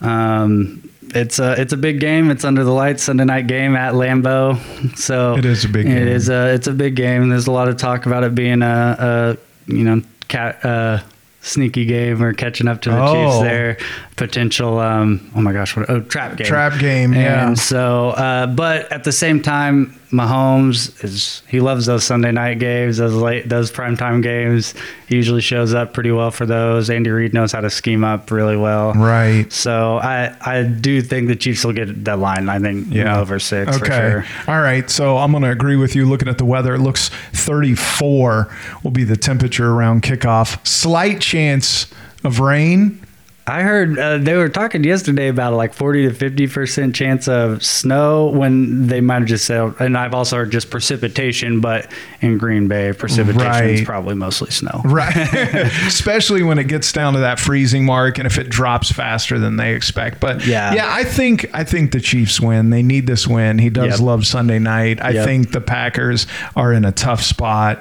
Um, 0.00 0.87
it's 1.14 1.38
a 1.38 1.60
it's 1.60 1.72
a 1.72 1.76
big 1.76 2.00
game. 2.00 2.30
It's 2.30 2.44
under 2.44 2.64
the 2.64 2.72
lights 2.72 3.02
Sunday 3.04 3.24
night 3.24 3.46
game 3.46 3.74
at 3.76 3.94
Lambeau. 3.94 4.58
So 4.96 5.34
It 5.36 5.44
is 5.44 5.64
a 5.64 5.68
big 5.68 5.86
game. 5.86 6.08
is 6.08 6.28
a 6.28 6.52
it's 6.54 6.66
a 6.66 6.72
big 6.72 6.96
game. 6.96 7.28
There's 7.28 7.46
a 7.46 7.52
lot 7.52 7.68
of 7.68 7.76
talk 7.76 8.06
about 8.06 8.24
it 8.24 8.34
being 8.34 8.62
a, 8.62 9.36
a 9.68 9.72
you 9.72 9.84
know 9.84 10.02
cat 10.28 10.64
uh, 10.64 11.00
sneaky 11.40 11.84
game 11.86 12.22
or 12.22 12.32
catching 12.32 12.68
up 12.68 12.80
to 12.82 12.90
the 12.90 13.02
Oh. 13.02 13.14
Chiefs 13.14 13.42
there. 13.42 13.78
Potential 14.18 14.78
um 14.80 15.30
oh 15.36 15.40
my 15.40 15.52
gosh 15.52 15.76
what 15.76 15.88
oh 15.88 16.00
trap 16.00 16.36
game 16.36 16.46
Trap 16.46 16.78
game, 16.80 17.14
yeah. 17.14 17.46
and 17.48 17.58
so 17.58 18.10
uh, 18.10 18.46
but 18.46 18.90
at 18.92 19.04
the 19.04 19.12
same 19.12 19.40
time 19.40 19.94
Mahomes 20.10 21.04
is 21.04 21.42
he 21.48 21.60
loves 21.60 21.86
those 21.86 22.02
Sunday 22.02 22.32
night 22.32 22.58
games 22.58 22.96
those 22.96 23.14
late 23.14 23.48
those 23.48 23.70
primetime 23.70 24.22
games 24.22 24.74
he 25.06 25.14
usually 25.16 25.40
shows 25.42 25.72
up 25.74 25.92
pretty 25.94 26.10
well 26.10 26.30
for 26.30 26.46
those 26.46 26.90
Andy 26.90 27.10
Reid 27.10 27.32
knows 27.34 27.52
how 27.52 27.60
to 27.60 27.70
scheme 27.70 28.02
up 28.04 28.30
really 28.30 28.56
well 28.56 28.92
Right. 28.94 29.52
so 29.52 29.98
I 29.98 30.34
I 30.40 30.62
do 30.64 31.00
think 31.02 31.28
the 31.28 31.36
Chiefs 31.36 31.64
will 31.64 31.74
get 31.74 32.04
that 32.06 32.18
line 32.18 32.48
I 32.48 32.58
think 32.58 32.86
Yeah. 32.92 33.20
over 33.20 33.38
six 33.38 33.76
Okay. 33.76 33.86
for 33.86 34.24
sure. 34.24 34.24
All 34.54 34.60
right. 34.60 34.88
So 34.90 35.18
I'm 35.18 35.30
going 35.30 35.44
to 35.44 35.50
agree 35.50 35.76
with 35.76 35.94
you. 35.94 36.06
Looking 36.08 36.28
at 36.28 36.38
the 36.38 36.44
weather, 36.44 36.74
it 36.74 36.80
looks 36.80 37.10
34 37.34 38.48
will 38.82 38.90
be 38.90 39.04
the 39.04 39.16
temperature 39.16 39.70
around 39.70 40.02
kickoff. 40.02 40.66
Slight 40.66 41.20
chance 41.20 41.86
of 42.24 42.40
rain. 42.40 43.00
I 43.48 43.62
heard 43.62 43.98
uh, 43.98 44.18
they 44.18 44.34
were 44.36 44.48
talking 44.48 44.84
yesterday 44.84 45.28
about 45.28 45.54
like 45.54 45.72
40 45.74 46.08
to 46.08 46.14
50 46.14 46.46
percent 46.48 46.94
chance 46.94 47.26
of 47.28 47.64
snow 47.64 48.26
when 48.26 48.86
they 48.86 49.00
might 49.00 49.20
have 49.20 49.26
just 49.28 49.44
said, 49.46 49.74
and 49.80 49.96
I've 49.96 50.14
also 50.14 50.36
heard 50.36 50.52
just 50.52 50.70
precipitation, 50.70 51.60
but 51.60 51.90
in 52.20 52.38
Green 52.38 52.68
Bay, 52.68 52.92
precipitation 52.92 53.68
is 53.70 53.82
probably 53.82 54.14
mostly 54.14 54.50
snow. 54.50 54.82
Right. 54.84 55.16
Especially 55.86 56.42
when 56.42 56.58
it 56.58 56.64
gets 56.64 56.92
down 56.92 57.14
to 57.14 57.20
that 57.20 57.38
freezing 57.40 57.84
mark 57.84 58.18
and 58.18 58.26
if 58.26 58.38
it 58.38 58.48
drops 58.50 58.92
faster 58.92 59.38
than 59.38 59.56
they 59.56 59.74
expect. 59.74 60.20
But 60.20 60.46
Yeah. 60.46 60.74
yeah, 60.74 60.86
I 60.92 61.04
think 61.04 61.48
I 61.54 61.64
think 61.64 61.92
the 61.92 62.00
Chiefs 62.00 62.40
win. 62.40 62.70
They 62.70 62.82
need 62.82 63.06
this 63.06 63.26
win. 63.26 63.58
He 63.58 63.70
does 63.70 63.98
Yep. 63.98 64.00
love 64.00 64.26
Sunday 64.26 64.58
night. 64.58 65.02
I 65.02 65.10
Yep. 65.10 65.24
think 65.24 65.52
the 65.52 65.60
Packers 65.60 66.26
are 66.56 66.72
in 66.72 66.84
a 66.84 66.92
tough 66.92 67.22
spot. 67.22 67.80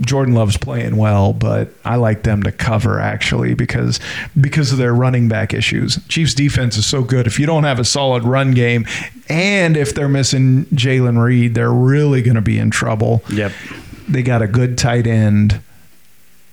Jordan 0.00 0.34
Love's 0.34 0.56
playing 0.56 0.96
well, 0.96 1.32
but 1.32 1.70
I 1.84 1.96
like 1.96 2.22
them 2.22 2.42
to 2.44 2.52
cover 2.52 3.00
actually 3.00 3.54
because 3.54 4.00
because 4.40 4.72
of 4.72 4.78
their 4.78 4.94
running 5.04 5.28
back 5.28 5.52
issues. 5.52 5.98
Chiefs 6.08 6.32
defense 6.32 6.78
is 6.78 6.86
so 6.86 7.02
good. 7.02 7.26
If 7.26 7.38
you 7.38 7.44
don't 7.44 7.64
have 7.64 7.78
a 7.78 7.84
solid 7.84 8.22
run 8.24 8.52
game 8.52 8.86
and 9.28 9.76
if 9.76 9.94
they're 9.94 10.08
missing 10.08 10.64
Jayden 10.66 11.22
Reed, 11.22 11.54
they're 11.54 11.70
really 11.70 12.22
going 12.22 12.36
to 12.36 12.40
be 12.40 12.58
in 12.58 12.70
trouble 12.70 13.22
Yep. 13.30 13.52
they 14.08 14.22
got 14.22 14.40
a 14.40 14.46
good 14.46 14.78
tight 14.78 15.06
end. 15.06 15.60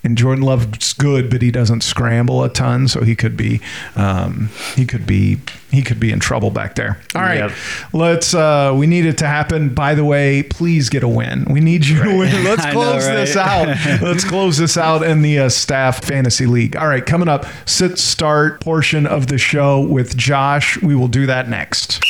And 0.04 0.18
Jordan 0.18 0.44
Love's 0.44 0.94
good, 0.94 1.30
but 1.30 1.44
he 1.44 1.52
doesn't 1.52 1.82
scramble 1.82 2.44
a 2.44 2.50
ton, 2.50 2.88
so 2.88 3.04
he 3.04 3.16
could 3.16 3.38
be, 3.38 3.62
um, 3.96 4.50
he 4.76 4.84
could 4.84 5.06
be, 5.06 5.38
he 5.70 5.84
could 5.84 6.00
be 6.00 6.12
in 6.12 6.20
trouble 6.20 6.50
back 6.50 6.74
there. 6.74 7.00
All 7.14 7.22
right, 7.22 7.38
Yep. 7.38 7.52
let's. 7.94 8.34
Uh, 8.34 8.74
we 8.76 8.88
need 8.88 9.06
it 9.06 9.20
to 9.20 9.28
happen. 9.28 9.76
By 9.76 9.94
the 9.94 10.04
way, 10.04 10.42
please 10.42 10.90
get 10.90 11.04
a 11.04 11.08
win. 11.08 11.46
We 11.48 11.60
need 11.60 11.86
you 11.86 12.02
to 12.04 12.18
win. 12.18 12.44
Let's 12.44 12.66
I 12.66 12.74
know, 12.74 12.82
close 12.82 13.06
this 13.06 13.36
out. 13.36 13.68
Let's 14.02 14.24
close 14.24 14.58
this 14.58 14.76
out 14.76 15.04
in 15.04 15.22
the 15.22 15.38
uh, 15.38 15.50
staff 15.50 16.04
fantasy 16.04 16.48
league. 16.48 16.76
All 16.76 16.88
right, 16.88 17.06
coming 17.06 17.28
up, 17.28 17.46
sit 17.68 18.00
start 18.00 18.60
portion 18.60 19.06
of 19.06 19.28
the 19.28 19.38
show 19.38 19.80
with 19.82 20.18
Josh. 20.18 20.82
We 20.82 20.96
will 20.96 21.10
do 21.10 21.28
that 21.28 21.48
next. 21.48 22.02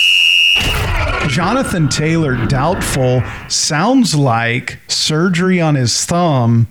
Jonathan 1.27 1.88
Taylor 1.89 2.45
doubtful 2.48 3.21
sounds 3.48 4.15
like 4.15 4.79
surgery 4.88 5.62
on 5.62 5.75
his 5.75 6.05
thumb 6.05 6.67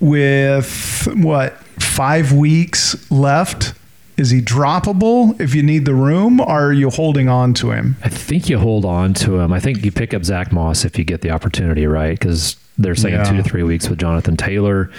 with 0.00 1.08
what 1.14 1.58
five 1.80 2.32
weeks 2.32 3.10
left. 3.10 3.74
Is 4.16 4.30
he 4.30 4.40
droppable 4.42 5.40
if 5.40 5.54
you 5.54 5.62
need 5.62 5.84
the 5.84 5.94
room, 5.94 6.40
or 6.40 6.70
are 6.70 6.72
you 6.72 6.90
holding 6.90 7.28
on 7.28 7.54
to 7.54 7.70
him? 7.70 7.96
I 8.02 8.08
think 8.08 8.48
you 8.48 8.58
hold 8.58 8.84
on 8.84 9.14
to 9.14 9.38
him. 9.38 9.52
I 9.52 9.60
think 9.60 9.84
you 9.84 9.92
pick 9.92 10.12
up 10.12 10.24
Zach 10.24 10.50
Moss 10.50 10.84
if 10.84 10.98
you 10.98 11.04
get 11.04 11.20
the 11.20 11.30
opportunity, 11.30 11.86
right? 11.86 12.18
Because 12.18 12.56
they're 12.78 12.94
saying 12.94 13.14
Yeah. 13.16 13.24
two 13.24 13.36
to 13.36 13.42
three 13.42 13.62
weeks 13.64 13.88
with 13.88 13.98
Jonathan 13.98 14.36
Taylor. 14.36 14.90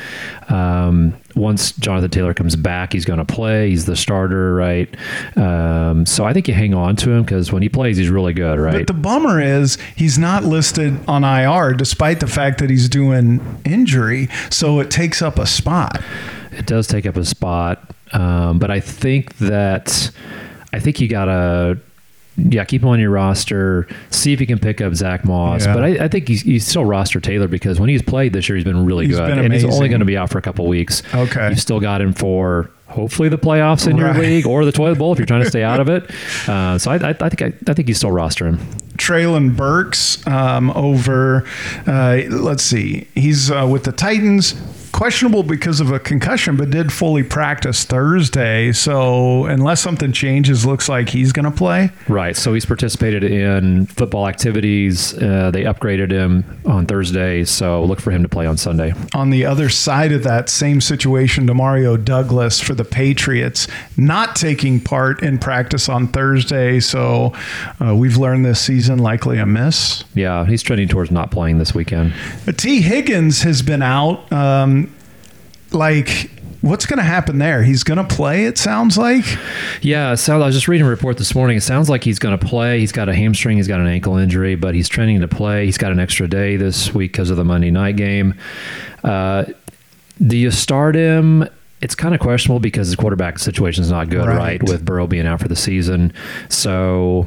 Um, 0.50 1.14
once 1.36 1.72
Jonathan 1.74 2.10
Taylor 2.10 2.34
comes 2.34 2.56
back, 2.56 2.92
he's 2.94 3.06
going 3.06 3.20
to 3.20 3.26
play. 3.26 3.70
He's 3.70 3.86
the 3.86 3.96
starter, 3.96 4.54
right? 4.56 4.94
Um, 5.38 6.06
so 6.06 6.26
I 6.26 6.34
think 6.34 6.48
you 6.48 6.54
hang 6.54 6.74
on 6.74 6.96
to 6.98 7.12
him 7.12 7.24
because 7.24 7.52
when 7.54 7.62
he 7.62 7.70
plays, 7.70 7.98
he's 7.98 8.10
really 8.10 8.34
good, 8.34 8.60
right? 8.60 8.74
But 8.74 8.88
the 8.88 8.94
bummer 8.94 9.40
is 9.42 9.78
he's 9.96 10.18
not 10.18 10.44
listed 10.44 11.00
on 11.08 11.24
IR, 11.24 11.74
despite 11.74 12.20
the 12.20 12.28
fact 12.28 12.60
that 12.60 12.70
he's 12.70 12.90
doing 12.90 13.40
injury. 13.66 14.28
So 14.50 14.80
it 14.80 14.92
takes 14.92 15.22
up 15.22 15.40
a 15.40 15.46
spot. 15.46 16.02
It 16.52 16.66
does 16.66 16.88
take 16.88 17.06
up 17.06 17.16
a 17.16 17.24
spot, 17.24 17.90
um, 18.12 18.60
but 18.60 18.70
I 18.72 18.80
think 18.82 19.38
that 19.38 20.12
I 20.74 20.80
think 20.80 21.00
you 21.00 21.08
gotta 21.08 21.80
yeah 22.50 22.64
keep 22.66 22.82
him 22.82 22.88
on 22.90 23.00
your 23.00 23.10
roster. 23.12 23.88
See 24.10 24.34
if 24.34 24.40
you 24.42 24.48
can 24.48 24.60
pick 24.60 24.82
up 24.82 24.94
Zach 24.96 25.26
Moss, 25.26 25.66
Yeah. 25.66 25.74
but 25.74 25.84
I, 25.84 26.06
I 26.06 26.08
think 26.08 26.28
he's, 26.28 26.42
he's 26.42 26.66
still 26.66 26.86
roster 26.86 27.20
Taylor 27.20 27.48
because 27.48 27.80
when 27.80 27.90
he's 27.90 28.02
played 28.02 28.34
this 28.34 28.48
year, 28.50 28.56
he's 28.56 28.66
been 28.66 28.86
really 28.86 29.08
He's 29.08 29.16
good, 29.18 29.28
been 29.30 29.40
and 29.40 29.54
he's 29.54 29.64
only 29.66 29.90
going 29.90 30.00
to 30.00 30.06
be 30.06 30.18
out 30.18 30.30
for 30.30 30.38
a 30.38 30.42
couple 30.42 30.68
weeks. 30.68 31.04
Okay. 31.14 31.50
you've 31.50 31.60
still 31.60 31.80
got 31.80 32.02
him 32.02 32.14
for. 32.14 32.72
Hopefully 32.88 33.30
the 33.30 33.38
playoffs 33.38 33.88
in 33.88 33.98
your 33.98 34.12
league 34.16 34.48
or 34.48 34.66
the 34.66 34.72
toilet 34.72 34.98
bowl 34.98 35.12
if 35.14 35.20
you're 35.20 35.26
trying 35.28 35.44
to 35.44 35.50
stay 35.50 35.62
out 35.64 35.80
of 35.80 35.90
it. 35.90 36.10
Uh, 36.48 36.80
so 36.80 36.90
I, 36.90 36.96
I, 36.96 37.10
I 37.10 37.30
think 37.30 37.42
I, 37.44 37.54
I 37.70 37.74
think 37.76 37.88
you 37.88 37.94
still 37.94 38.12
roster 38.12 38.48
him. 38.48 38.58
Treylon 38.98 39.56
Burks 39.56 40.26
um, 40.26 40.72
over, 40.72 41.46
uh, 41.86 42.22
let's 42.30 42.64
see, 42.64 43.08
he's 43.14 43.52
uh, 43.52 43.68
with 43.70 43.84
the 43.84 43.92
Titans. 43.92 44.54
Questionable 45.00 45.44
because 45.44 45.80
of 45.80 45.94
a 45.94 46.00
concussion, 46.00 46.58
but 46.58 46.72
did 46.72 46.92
fully 46.92 47.24
practice 47.24 47.86
Thursday. 47.86 48.74
So 48.74 49.46
unless 49.46 49.80
something 49.80 50.12
changes, 50.12 50.66
looks 50.66 50.90
like 50.90 51.08
he's 51.08 51.32
going 51.32 51.46
to 51.46 51.58
play. 51.58 51.92
Right. 52.10 52.36
So 52.36 52.54
he's 52.54 52.66
participated 52.66 53.24
in 53.24 53.86
football 53.86 54.28
activities. 54.28 55.14
Uh, 55.14 55.52
they 55.52 55.64
upgraded 55.64 56.12
him 56.12 56.44
on 56.66 56.86
Thursday, 56.86 57.46
so 57.46 57.82
look 57.86 58.02
for 58.02 58.12
him 58.12 58.24
to 58.24 58.28
play 58.28 58.46
on 58.46 58.58
Sunday. 58.58 58.94
On 59.14 59.30
the 59.30 59.46
other 59.46 59.70
side 59.70 60.12
of 60.12 60.24
that 60.24 60.50
same 60.50 60.82
situation, 60.82 61.48
Demario 61.48 62.04
Douglas 62.04 62.60
for 62.60 62.76
the 62.76 62.84
Patriots 62.84 63.70
not 63.96 64.36
taking 64.36 64.82
part 64.82 65.24
in 65.24 65.38
practice 65.38 65.88
on 65.88 66.10
Thursday. 66.10 66.82
So 66.82 67.32
uh, 67.80 67.96
we've 67.96 68.18
learned 68.18 68.46
this 68.46 68.60
season 68.60 69.00
likely 69.00 69.38
a 69.38 69.46
miss. 69.46 70.04
Yeah, 70.14 70.46
he's 70.46 70.62
trending 70.62 70.90
towards 70.90 71.10
not 71.10 71.32
playing 71.32 71.58
this 71.58 71.74
weekend. 71.74 72.14
Tee 72.58 72.82
Higgins 72.82 73.44
has 73.44 73.62
been 73.62 73.82
out. 73.82 74.30
Um, 74.34 74.89
like, 75.72 76.30
what's 76.62 76.86
going 76.86 76.98
to 76.98 77.04
happen 77.04 77.38
there? 77.38 77.64
He's 77.64 77.84
going 77.84 77.98
to 77.98 78.16
play, 78.16 78.46
it 78.46 78.58
sounds 78.58 78.98
like. 78.98 79.26
Yeah, 79.82 80.16
so 80.16 80.42
I 80.42 80.46
was 80.46 80.56
just 80.56 80.68
reading 80.68 80.86
a 80.86 80.90
report 80.90 81.18
this 81.18 81.34
morning. 81.34 81.58
It 81.58 81.62
sounds 81.62 81.90
like 81.90 82.04
he's 82.04 82.20
going 82.20 82.38
to 82.38 82.46
play. 82.46 82.80
He's 82.80 82.92
got 82.92 83.08
a 83.10 83.16
hamstring, 83.16 83.58
he's 83.58 83.68
got 83.68 83.80
an 83.80 83.88
ankle 83.88 84.18
injury, 84.18 84.56
but 84.56 84.76
he's 84.76 84.90
trending 84.90 85.20
to 85.22 85.28
play. 85.28 85.66
He's 85.66 85.78
got 85.78 85.92
an 85.92 86.00
extra 86.00 86.28
day 86.28 86.56
this 86.58 86.94
week 86.94 87.12
because 87.14 87.30
of 87.30 87.38
the 87.38 87.46
Monday 87.46 87.72
night 87.72 87.96
game. 87.96 88.34
Uh, 89.04 89.46
do 90.26 90.36
you 90.38 90.52
start 90.52 90.96
him? 90.96 91.48
It's 91.82 91.96
kind 91.96 92.14
of 92.14 92.20
questionable 92.20 92.60
because 92.60 92.88
his 92.88 92.98
quarterback 92.98 93.40
situation 93.40 93.84
is 93.84 93.90
not 93.90 94.10
good, 94.10 94.26
Right. 94.28 94.36
right. 94.38 94.64
With 94.64 94.84
Burrow 94.84 95.08
being 95.08 95.26
out 95.26 95.40
for 95.40 95.48
the 95.48 95.56
season. 95.56 96.12
So 96.50 97.26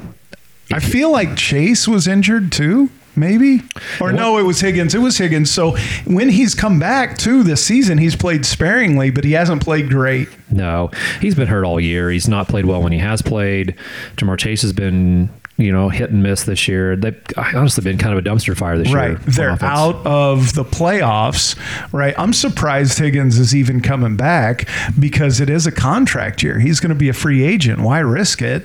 I 0.71 0.79
feel 0.79 1.11
like 1.11 1.37
Chase 1.37 1.89
was 1.89 2.07
injured 2.07 2.53
too, 2.53 2.91
maybe. 3.17 3.63
Or 4.01 4.13
no, 4.13 4.39
it 4.39 4.43
was 4.43 4.61
Higgins. 4.61 4.95
It 4.95 4.99
was 5.01 5.19
Higgins. 5.19 5.51
So 5.51 5.77
when 6.07 6.29
he's 6.29 6.55
come 6.55 6.79
back 6.79 7.19
to 7.19 7.43
this 7.43 7.65
season, 7.65 7.99
he's 7.99 8.17
played 8.17 8.45
sparingly, 8.47 9.11
but 9.11 9.25
he 9.25 9.33
hasn't 9.33 9.63
played 9.63 9.89
great. 9.89 10.29
No, 10.51 10.91
he's 11.21 11.35
been 11.35 11.49
hurt 11.49 11.65
all 11.65 11.81
year. 11.81 12.11
He's 12.11 12.29
not 12.29 12.49
played 12.49 12.67
well 12.67 12.83
when 12.83 12.93
he 12.93 12.99
has 12.99 13.23
played. 13.23 13.75
Ja'Marr 14.17 14.39
Chase 14.39 14.63
has 14.63 14.73
been, 14.73 15.31
you 15.57 15.73
know, 15.73 15.89
hit 15.89 16.11
and 16.11 16.23
miss 16.23 16.45
this 16.45 16.67
year. 16.69 16.97
They've 16.97 17.19
honestly 17.37 17.83
been 17.85 17.99
kind 17.99 18.17
of 18.17 18.25
a 18.25 18.29
dumpster 18.29 18.57
fire 18.57 18.77
this 18.79 18.89
year. 18.89 18.97
Right. 18.97 19.17
on 19.17 19.23
They're 19.27 19.51
offense. 19.51 19.63
out 19.79 20.07
of 20.07 20.55
the 20.55 20.65
playoffs. 20.65 21.57
Right. 21.93 22.15
I'm 22.19 22.33
surprised 22.33 22.99
Higgins 22.99 23.39
is 23.39 23.55
even 23.55 23.81
coming 23.81 24.17
back 24.17 24.69
because 24.99 25.41
it 25.41 25.49
is 25.49 25.67
a 25.67 25.73
contract 25.73 26.43
year. 26.43 26.59
He's 26.59 26.81
going 26.81 26.91
to 26.91 26.95
be 26.99 27.09
a 27.09 27.15
free 27.15 27.43
agent. 27.45 27.81
Why 27.81 28.01
risk 28.01 28.43
it? 28.43 28.65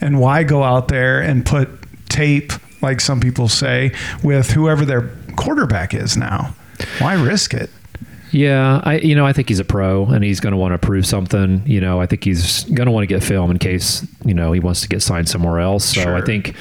And 0.00 0.20
why 0.20 0.42
go 0.42 0.62
out 0.62 0.88
there 0.88 1.20
and 1.20 1.44
put 1.44 1.68
tape, 2.08 2.52
like 2.82 3.00
some 3.00 3.20
people 3.20 3.48
say, 3.48 3.92
with 4.22 4.50
whoever 4.50 4.84
their 4.84 5.10
quarterback 5.36 5.94
is 5.94 6.16
now? 6.16 6.54
Why 6.98 7.14
risk 7.14 7.54
it? 7.54 7.70
Yeah, 8.36 8.82
I 8.84 8.98
you 8.98 9.14
know 9.14 9.24
I 9.24 9.32
think 9.32 9.48
he's 9.48 9.60
a 9.60 9.64
pro 9.64 10.04
and 10.04 10.22
he's 10.22 10.40
going 10.40 10.52
to 10.52 10.58
want 10.58 10.72
to 10.72 10.78
prove 10.78 11.06
something. 11.06 11.62
You 11.64 11.80
know, 11.80 12.02
I 12.02 12.06
think 12.06 12.22
he's 12.22 12.64
going 12.64 12.84
to 12.84 12.92
want 12.92 13.02
to 13.02 13.06
get 13.06 13.24
film 13.24 13.50
in 13.50 13.58
case 13.58 14.06
you 14.26 14.34
know 14.34 14.52
he 14.52 14.60
wants 14.60 14.82
to 14.82 14.88
get 14.88 15.00
signed 15.00 15.26
somewhere 15.26 15.58
else. 15.58 15.86
So 15.86 16.02
Sure. 16.02 16.14
I 16.14 16.20
think 16.20 16.54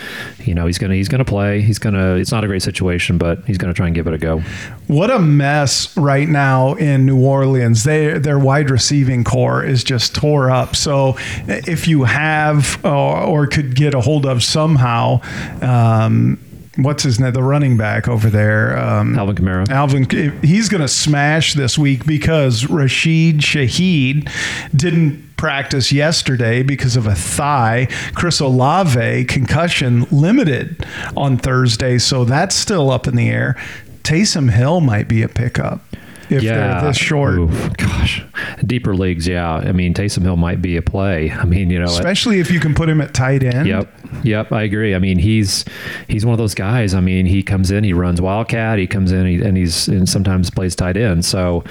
you 0.46 0.55
know 0.55 0.67
he's 0.67 0.77
gonna 0.77 0.96
he's 0.96 1.10
gonna 1.10 1.25
play. 1.25 1.60
He's 1.62 1.77
gonna. 1.77 2.15
It's 2.15 2.32
not 2.32 2.46
a 2.46 2.48
great 2.48 2.62
situation, 2.63 3.17
but 3.17 3.44
he's 3.46 3.58
going 3.58 3.74
to 3.74 3.75
try 3.75 3.88
and 3.88 3.94
give 3.96 4.08
it 4.08 4.13
a 4.13 4.17
go. 4.17 4.39
What 4.88 5.12
a 5.12 5.20
mess 5.20 5.96
right 5.98 6.29
now 6.29 6.75
in 6.75 7.05
New 7.05 7.20
Orleans. 7.22 7.84
They, 7.84 8.20
their 8.20 8.39
wide 8.39 8.70
receiving 8.70 9.25
corps 9.25 9.63
is 9.63 9.84
just 9.84 10.15
tore 10.15 10.50
up. 10.50 10.77
So 10.77 11.17
if 11.48 11.89
you 11.89 12.05
have 12.05 12.79
or, 12.86 13.22
or 13.24 13.48
could 13.48 13.75
get 13.75 13.94
a 13.94 14.00
hold 14.00 14.25
of 14.25 14.44
somehow, 14.44 15.20
um, 15.62 16.39
what's 16.77 17.03
his 17.03 17.20
name? 17.20 17.34
The 17.34 17.44
running 17.44 17.77
back 17.77 18.08
over 18.08 18.29
there. 18.29 18.77
Um, 18.77 19.17
Alvin 19.17 19.36
Kamara. 19.36 19.70
Alvin, 19.70 20.41
he's 20.41 20.70
going 20.70 20.82
to 20.82 20.88
smash 20.88 21.53
this 21.53 21.77
week 21.77 22.05
because 22.05 22.70
Rashid 22.70 23.39
Shaheed 23.39 24.29
didn't 24.75 25.38
practice 25.38 25.91
yesterday 25.91 26.63
because 26.63 26.96
of 26.96 27.08
a 27.08 27.15
thigh. 27.15 27.88
Chris 28.13 28.39
Olave 28.39 29.25
concussion 29.25 30.05
limited 30.12 30.86
on 31.15 31.38
Thursday, 31.38 31.98
so 31.98 32.25
that's 32.25 32.55
still 32.55 32.89
up 32.89 33.08
in 33.08 33.15
the 33.15 33.29
air. 33.29 33.55
Taysom 34.03 34.51
Hill 34.51 34.82
might 34.82 35.08
be 35.08 35.22
a 35.24 35.29
pickup 35.29 35.82
if 36.29 36.44
they're 36.44 36.82
this 36.82 36.98
short. 36.98 37.36
Gosh, 37.77 38.24
deeper 38.65 38.96
leagues. 38.96 39.27
Yeah, 39.27 39.55
I 39.55 39.72
mean 39.72 39.94
Taysom 39.94 40.24
Hill 40.24 40.38
might 40.38 40.62
be 40.62 40.77
a 40.77 40.82
play. 40.82 41.32
I 41.36 41.46
mean, 41.46 41.70
you 41.70 41.79
know, 41.79 41.86
Especially 41.86 42.39
if 42.39 42.51
you 42.51 42.60
can 42.60 42.74
put 42.74 42.89
him 42.89 43.01
at 43.01 43.13
tight 43.13 43.44
end. 43.44 43.67
Yep. 43.67 43.94
Yep. 44.24 44.51
I 44.51 44.63
agree. 44.63 44.96
I 44.96 45.00
mean, 45.00 45.17
he's 45.20 45.65
he's 46.08 46.25
one 46.25 46.34
of 46.34 46.38
those 46.38 46.55
guys. 46.55 46.94
I 46.94 47.01
mean, 47.01 47.25
he 47.25 47.44
comes 47.44 47.72
in, 47.72 47.84
he 47.84 47.94
runs 47.94 48.22
wildcat, 48.22 48.79
he 48.79 48.88
comes 48.88 49.12
in, 49.12 49.25
he, 49.25 49.41
and 49.41 49.58
he's 49.58 49.88
and 49.88 50.08
sometimes 50.08 50.50
plays 50.50 50.75
tight 50.75 50.98
end. 50.98 51.25
So, 51.25 51.63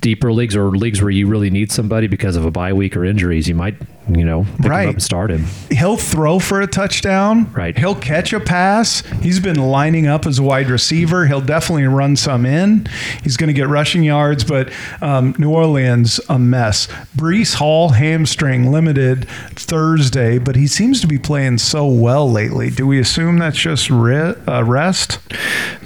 deeper 0.00 0.32
leagues 0.32 0.56
or 0.56 0.70
leagues 0.70 1.00
where 1.02 1.10
you 1.10 1.26
really 1.26 1.50
need 1.50 1.72
somebody 1.72 2.06
because 2.06 2.36
of 2.36 2.44
a 2.44 2.50
bye 2.50 2.72
week 2.72 2.96
or 2.96 3.04
injuries, 3.04 3.48
you 3.48 3.54
might 3.54 3.76
you 4.18 4.24
know, 4.24 4.44
pick 4.60 4.70
Right. 4.70 4.82
him 4.84 4.88
up 4.90 4.94
and 4.96 5.02
start 5.02 5.30
him. 5.30 5.46
He'll 5.70 5.96
throw 5.96 6.38
for 6.38 6.60
a 6.60 6.66
touchdown. 6.66 7.50
Right. 7.52 7.76
He'll 7.78 7.94
catch 7.94 8.32
a 8.32 8.40
pass. 8.40 9.02
He's 9.22 9.40
been 9.40 9.56
lining 9.58 10.06
up 10.06 10.26
as 10.26 10.38
a 10.38 10.42
wide 10.42 10.68
receiver. 10.70 11.26
He'll 11.26 11.40
definitely 11.40 11.86
run 11.86 12.16
some 12.16 12.44
in. 12.46 12.86
He's 13.22 13.36
going 13.36 13.48
to 13.48 13.52
get 13.54 13.68
rushing 13.68 14.02
yards, 14.02 14.44
but 14.44 14.70
um, 15.00 15.34
New 15.38 15.50
Orleans, 15.50 16.20
a 16.28 16.38
mess. 16.38 16.86
Breece 17.16 17.54
Hall, 17.54 17.90
hamstring, 17.90 18.70
limited 18.70 19.28
Thursday, 19.54 20.38
but 20.38 20.56
he 20.56 20.66
seems 20.66 21.00
to 21.00 21.06
be 21.06 21.18
playing 21.18 21.58
so 21.58 21.86
well 21.86 22.30
lately. 22.30 22.70
Do 22.70 22.86
we 22.86 22.98
assume 22.98 23.38
that's 23.38 23.56
just 23.58 23.90
re- 23.90 24.34
uh, 24.48 24.64
rest? 24.64 25.18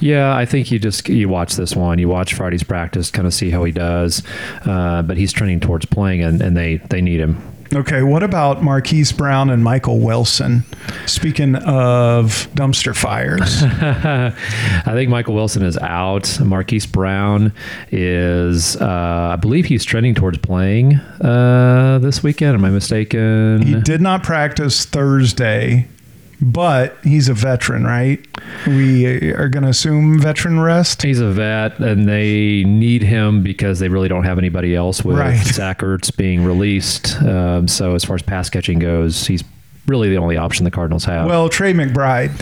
Yeah, 0.01 0.35
I 0.35 0.45
think 0.45 0.71
you 0.71 0.79
just 0.79 1.09
you 1.09 1.29
watch 1.29 1.57
this 1.57 1.75
one. 1.75 1.99
You 1.99 2.09
watch 2.09 2.35
Friday's 2.35 2.63
practice, 2.63 3.11
kind 3.11 3.27
of 3.27 3.35
see 3.35 3.51
how 3.51 3.65
he 3.65 3.73
does. 3.73 4.23
Uh, 4.65 5.03
but 5.03 5.17
he's 5.17 5.33
trending 5.33 5.61
towards 5.61 5.87
playing, 5.87 6.23
and, 6.23 6.41
and 6.41 6.57
they 6.57 6.77
they 6.77 7.01
need 7.01 7.21
him. 7.21 7.41
Okay, 7.75 8.03
what 8.03 8.23
about 8.23 8.63
Marquise 8.63 9.11
Brown 9.11 9.51
and 9.51 9.65
Michael 9.65 9.99
Wilson? 9.99 10.63
Speaking 11.07 11.57
of 11.57 12.49
dumpster 12.55 12.95
fires, 12.95 13.63
I 13.65 14.93
think 14.93 15.11
Michael 15.11 15.35
Wilson 15.35 15.65
is 15.65 15.77
out. 15.79 16.39
Marquise 16.41 16.87
Brown 16.87 17.53
is, 17.91 18.77
uh, 18.77 19.31
I 19.33 19.37
believe 19.37 19.65
he's 19.67 19.85
trending 19.85 20.15
towards 20.15 20.39
playing 20.39 20.95
uh, 21.21 21.99
this 22.01 22.23
weekend. 22.23 22.55
Am 22.55 22.65
I 22.65 22.71
mistaken? 22.71 23.63
he 23.63 23.81
did 23.81 24.01
not 24.01 24.23
practice 24.23 24.85
Thursday, 24.85 25.89
but 26.45 26.97
he's 27.03 27.29
a 27.29 27.35
veteran, 27.35 27.85
right? 27.85 28.25
We 28.67 29.07
are 29.33 29.49
going 29.49 29.63
to 29.63 29.71
assume 29.71 30.21
veteran 30.21 30.61
rest. 30.61 31.03
He's 31.03 31.21
a 31.21 31.31
vet, 31.31 31.79
and 31.79 32.07
they 32.09 32.65
need 32.65 33.03
him 33.03 33.43
because 33.43 33.79
they 33.79 33.89
really 33.89 34.09
don't 34.09 34.25
have 34.25 34.39
anybody 34.39 34.75
else 34.75 35.03
with 35.03 35.17
Right. 35.17 35.37
Zach 35.47 35.79
Ertz 35.81 36.15
being 36.15 36.45
released. 36.45 37.21
Um, 37.23 37.67
so 37.67 37.95
as 37.95 38.05
far 38.05 38.17
as 38.17 38.23
pass 38.23 38.51
catching 38.51 38.79
goes, 38.79 39.27
he's 39.27 39.43
really 39.87 40.11
the 40.11 40.19
only 40.19 40.37
option 40.37 40.65
the 40.65 40.71
Cardinals 40.71 41.05
have. 41.05 41.27
Well, 41.27 41.49
Trey 41.49 41.73
McBride, 41.73 42.39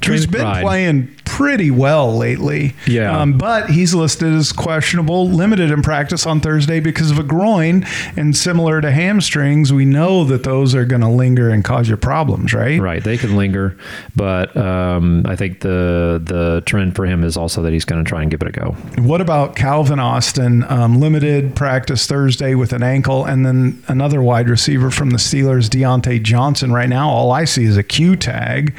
Trey 0.00 0.16
who's 0.16 0.26
been 0.26 0.62
playing 0.62 1.14
pretty 1.34 1.68
well 1.68 2.16
lately. 2.16 2.74
Yeah. 2.86 3.18
Um, 3.18 3.36
but 3.36 3.68
he's 3.68 3.92
listed 3.92 4.32
as 4.32 4.52
questionable, 4.52 5.28
limited 5.28 5.72
in 5.72 5.82
practice 5.82 6.26
on 6.26 6.40
Thursday 6.40 6.78
because 6.78 7.10
of 7.10 7.18
a 7.18 7.24
groin. 7.24 7.84
And 8.16 8.36
similar 8.36 8.80
to 8.80 8.92
hamstrings, 8.92 9.72
we 9.72 9.84
know 9.84 10.22
that 10.22 10.44
those 10.44 10.76
are 10.76 10.84
going 10.84 11.00
to 11.00 11.08
linger 11.08 11.50
and 11.50 11.64
cause 11.64 11.88
you 11.88 11.96
problems, 11.96 12.54
right? 12.54 12.80
Right, 12.80 13.02
they 13.02 13.18
can 13.18 13.36
linger, 13.36 13.76
but 14.14 14.56
um, 14.56 15.24
I 15.26 15.34
think 15.34 15.60
the 15.60 16.22
the 16.24 16.62
trend 16.66 16.94
for 16.94 17.04
him 17.04 17.24
is 17.24 17.36
also 17.36 17.62
that 17.62 17.72
he's 17.72 17.84
going 17.84 18.04
to 18.04 18.08
try 18.08 18.22
and 18.22 18.30
give 18.30 18.40
it 18.40 18.48
a 18.48 18.52
go. 18.52 18.70
What 19.02 19.20
about 19.20 19.56
Calvin 19.56 19.98
Austin? 19.98 20.64
Um, 20.70 21.00
limited 21.00 21.56
practice 21.56 22.06
Thursday 22.06 22.54
with 22.54 22.72
an 22.72 22.84
ankle, 22.84 23.24
and 23.24 23.44
then 23.44 23.82
another 23.88 24.22
wide 24.22 24.48
receiver 24.48 24.92
from 24.92 25.10
the 25.10 25.18
Steelers, 25.18 25.68
Diontae 25.68 26.22
Johnson. 26.22 26.72
Right 26.72 26.88
now, 26.88 27.08
all 27.08 27.32
I 27.32 27.44
see 27.44 27.64
is 27.64 27.76
a 27.76 27.82
Q 27.82 28.14
tag. 28.14 28.74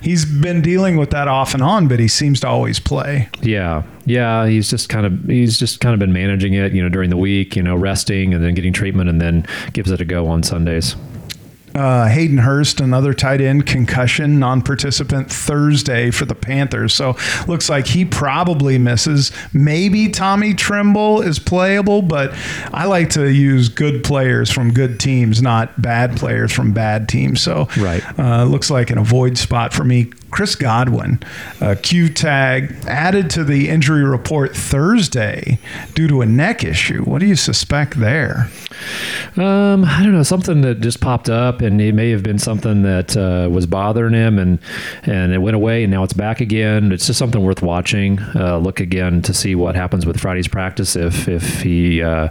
He's 0.00 0.24
been 0.24 0.60
dealing 0.60 0.96
with 0.96 1.10
that 1.10 1.26
off 1.26 1.54
and 1.54 1.62
on, 1.62 1.85
but 1.88 1.98
he 2.00 2.08
seems 2.08 2.40
to 2.40 2.48
always 2.48 2.78
play. 2.80 3.28
Yeah, 3.42 3.82
yeah, 4.04 4.46
he's 4.46 4.68
just 4.70 4.88
kind 4.88 5.06
of 5.06 5.24
he's 5.24 5.58
just 5.58 5.80
kind 5.80 5.92
of 5.94 5.98
been 6.00 6.12
managing 6.12 6.54
it, 6.54 6.72
you 6.72 6.82
know, 6.82 6.88
during 6.88 7.10
the 7.10 7.16
week, 7.16 7.56
you 7.56 7.62
know, 7.62 7.76
resting 7.76 8.34
and 8.34 8.42
then 8.44 8.54
getting 8.54 8.72
treatment, 8.72 9.08
and 9.10 9.20
then 9.20 9.46
gives 9.72 9.90
it 9.90 10.00
a 10.00 10.04
go 10.04 10.26
on 10.28 10.42
Sundays. 10.42 10.96
Uh, 11.74 12.06
Hayden 12.08 12.38
Hurst, 12.38 12.80
another 12.80 13.12
tight 13.12 13.42
end, 13.42 13.66
concussion, 13.66 14.38
non-participant 14.38 15.30
Thursday 15.30 16.10
for 16.10 16.24
the 16.24 16.34
Panthers. 16.34 16.94
So 16.94 17.16
looks 17.46 17.68
like 17.68 17.86
he 17.86 18.06
probably 18.06 18.78
misses. 18.78 19.30
Maybe 19.52 20.08
Tommy 20.08 20.54
Tremble 20.54 21.20
is 21.20 21.38
playable, 21.38 22.00
but 22.00 22.32
I 22.72 22.86
like 22.86 23.10
to 23.10 23.30
use 23.30 23.68
good 23.68 24.04
players 24.04 24.50
from 24.50 24.72
good 24.72 24.98
teams, 24.98 25.42
not 25.42 25.82
bad 25.82 26.16
players 26.16 26.50
from 26.50 26.72
bad 26.72 27.10
teams. 27.10 27.42
So 27.42 27.68
Right. 27.76 28.02
uh, 28.18 28.44
looks 28.44 28.70
like 28.70 28.88
an 28.88 28.96
avoid 28.96 29.36
spot 29.36 29.74
for 29.74 29.84
me. 29.84 30.06
Chris 30.36 30.54
Godwin, 30.54 31.18
uh, 31.62 31.76
Q 31.82 32.10
tag, 32.10 32.76
added 32.86 33.30
to 33.30 33.42
the 33.42 33.70
injury 33.70 34.04
report 34.04 34.54
Thursday 34.54 35.58
due 35.94 36.06
to 36.08 36.20
a 36.20 36.26
neck 36.26 36.62
issue. 36.62 37.04
What 37.04 37.20
do 37.20 37.26
you 37.26 37.36
suspect 37.36 37.98
there? 37.98 38.50
Um, 39.38 39.86
I 39.86 40.02
don't 40.02 40.12
know, 40.12 40.22
something 40.22 40.60
that 40.60 40.80
just 40.80 41.00
popped 41.00 41.30
up, 41.30 41.62
and 41.62 41.80
it 41.80 41.94
may 41.94 42.10
have 42.10 42.22
been 42.22 42.38
something 42.38 42.82
that 42.82 43.16
uh, 43.16 43.48
was 43.50 43.64
bothering 43.64 44.12
him, 44.12 44.38
and 44.38 44.58
and 45.04 45.32
it 45.32 45.38
went 45.38 45.56
away, 45.56 45.84
and 45.84 45.90
now 45.90 46.02
it's 46.02 46.12
back 46.12 46.42
again. 46.42 46.92
It's 46.92 47.06
just 47.06 47.18
something 47.18 47.42
worth 47.42 47.62
watching. 47.62 48.20
Uh, 48.34 48.58
look 48.58 48.78
again 48.78 49.22
to 49.22 49.32
see 49.32 49.54
what 49.54 49.74
happens 49.74 50.04
with 50.04 50.20
Friday's 50.20 50.48
practice, 50.48 50.96
if 50.96 51.28
if 51.28 51.62
he 51.62 52.02
uh, 52.02 52.28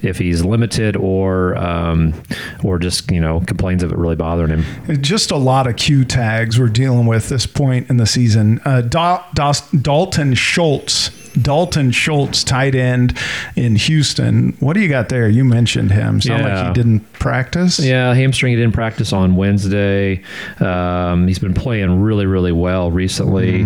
if 0.00 0.18
he's 0.18 0.44
limited 0.44 0.94
or 0.94 1.56
um, 1.56 2.14
or 2.62 2.78
just 2.78 3.10
you 3.10 3.20
know 3.20 3.40
complains 3.40 3.82
of 3.82 3.90
it 3.90 3.98
really 3.98 4.14
bothering 4.14 4.60
him. 4.60 5.02
Just 5.02 5.32
a 5.32 5.36
lot 5.36 5.66
of 5.66 5.74
Q 5.74 6.04
tags 6.04 6.60
we're 6.60 6.68
dealing 6.68 7.06
with 7.06 7.28
this 7.28 7.47
point 7.48 7.90
in 7.90 7.96
the 7.96 8.06
season. 8.06 8.60
Uh, 8.64 8.80
Dal- 8.82 9.24
Dos- 9.34 9.68
Dalton 9.70 10.34
Schultz, 10.34 11.10
Dalton 11.34 11.90
Schultz, 11.90 12.44
tight 12.44 12.74
end 12.74 13.18
in 13.56 13.76
Houston. 13.76 14.56
What 14.60 14.74
do 14.74 14.80
you 14.80 14.88
got 14.88 15.08
there? 15.08 15.28
You 15.28 15.44
mentioned 15.44 15.90
him. 15.92 16.20
Sound 16.20 16.42
like 16.42 16.66
he 16.66 16.72
didn't 16.72 17.00
practice. 17.14 17.78
Yeah, 17.78 18.14
hamstring. 18.14 18.52
He 18.52 18.56
didn't 18.56 18.74
practice 18.74 19.12
on 19.12 19.36
Wednesday. 19.36 20.22
Um, 20.60 21.26
he's 21.26 21.38
been 21.38 21.54
playing 21.54 22.00
really, 22.00 22.26
really 22.26 22.52
well 22.52 22.90
recently, 22.90 23.64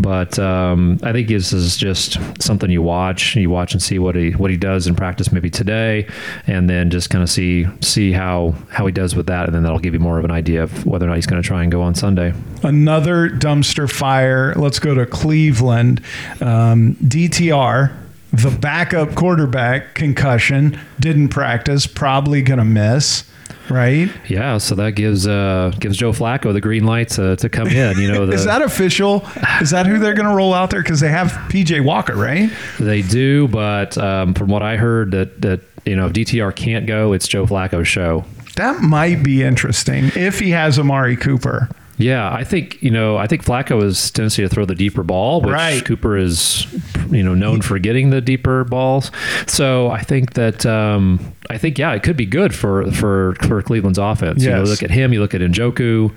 but 0.00 0.38
um, 0.38 0.98
I 1.02 1.12
think 1.12 1.28
this 1.28 1.52
is 1.52 1.76
just 1.76 2.18
something 2.42 2.70
you 2.70 2.82
watch. 2.82 3.36
You 3.36 3.50
watch 3.50 3.72
and 3.72 3.82
see 3.82 3.98
what 3.98 4.14
he 4.16 4.30
what 4.32 4.50
he 4.50 4.56
does 4.56 4.86
in 4.86 4.94
practice, 4.94 5.32
maybe 5.32 5.50
today, 5.50 6.06
and 6.46 6.68
then 6.68 6.90
just 6.90 7.10
kind 7.10 7.22
of 7.22 7.30
see 7.30 7.66
see 7.80 8.12
how 8.12 8.54
how 8.70 8.86
he 8.86 8.92
does 8.92 9.14
with 9.14 9.26
that, 9.26 9.46
and 9.46 9.54
then 9.54 9.62
that'll 9.62 9.78
give 9.78 9.94
you 9.94 10.00
more 10.00 10.18
of 10.18 10.24
an 10.24 10.30
idea 10.30 10.62
of 10.62 10.84
whether 10.86 11.06
or 11.06 11.08
not 11.08 11.16
he's 11.16 11.26
going 11.26 11.40
to 11.40 11.46
try 11.46 11.62
and 11.62 11.70
go 11.70 11.82
on 11.82 11.94
Sunday. 11.94 12.32
Another 12.62 13.28
dumpster 13.28 13.90
fire. 13.90 14.54
Let's 14.56 14.78
go 14.78 14.94
to 14.94 15.06
Cleveland. 15.06 16.02
Um, 16.40 16.96
DTR. 17.04 17.92
The 18.32 18.50
backup 18.50 19.14
quarterback 19.14 19.94
concussion 19.94 20.78
didn't 20.98 21.28
practice, 21.28 21.86
probably 21.86 22.42
gonna 22.42 22.64
miss, 22.64 23.30
right? 23.70 24.10
Yeah, 24.28 24.58
so 24.58 24.74
that 24.74 24.92
gives 24.92 25.26
uh, 25.26 25.72
gives 25.78 25.96
Joe 25.96 26.12
Flacco 26.12 26.52
the 26.52 26.60
green 26.60 26.84
light 26.84 27.10
to, 27.10 27.36
to 27.36 27.48
come 27.48 27.68
in. 27.68 27.96
You 27.98 28.10
know, 28.10 28.26
the, 28.26 28.32
Is 28.32 28.44
that 28.44 28.60
official? 28.62 29.24
Is 29.60 29.70
that 29.70 29.86
who 29.86 29.98
they're 30.00 30.14
gonna 30.14 30.34
roll 30.34 30.52
out 30.52 30.70
there? 30.70 30.82
Because 30.82 30.98
they 30.98 31.10
have 31.10 31.28
PJ 31.48 31.84
Walker, 31.84 32.16
right? 32.16 32.50
They 32.80 33.02
do, 33.02 33.46
but 33.48 33.96
um, 33.98 34.34
from 34.34 34.48
what 34.48 34.62
I 34.62 34.76
heard, 34.76 35.12
that 35.12 35.40
that 35.42 35.60
you 35.84 35.94
know, 35.94 36.06
if 36.06 36.12
DTR 36.12 36.54
can't 36.56 36.86
go, 36.86 37.12
it's 37.12 37.28
Joe 37.28 37.46
Flacco's 37.46 37.86
show. 37.86 38.24
That 38.56 38.82
might 38.82 39.22
be 39.22 39.42
interesting 39.42 40.10
if 40.16 40.38
he 40.38 40.50
has 40.50 40.78
Amari 40.78 41.16
Cooper. 41.16 41.68
Yeah, 41.96 42.28
I 42.32 42.42
think 42.44 42.82
you 42.82 42.90
know, 42.90 43.16
I 43.16 43.26
think 43.26 43.44
Flacco 43.44 43.80
has 43.82 44.10
tendency 44.10 44.42
to 44.42 44.48
throw 44.48 44.64
the 44.64 44.74
deeper 44.74 45.02
ball, 45.02 45.40
which 45.40 45.52
Right. 45.52 45.84
Cooper 45.84 46.16
is 46.16 46.66
you 47.10 47.22
know 47.22 47.34
known 47.34 47.62
for 47.62 47.78
getting 47.78 48.10
the 48.10 48.20
deeper 48.20 48.64
balls. 48.64 49.10
So 49.46 49.90
I 49.90 50.02
think 50.02 50.32
that 50.34 50.66
um, 50.66 51.34
I 51.50 51.58
think 51.58 51.78
yeah, 51.78 51.92
it 51.92 52.02
could 52.02 52.16
be 52.16 52.26
good 52.26 52.54
for 52.54 52.90
for 52.90 53.36
for 53.46 53.62
Cleveland's 53.62 53.98
offense. 53.98 54.42
You 54.42 54.50
know, 54.50 54.62
look 54.64 54.82
at 54.82 54.90
him, 54.90 55.12
you 55.12 55.20
look 55.20 55.34
at 55.34 55.40
Njoku. 55.40 56.10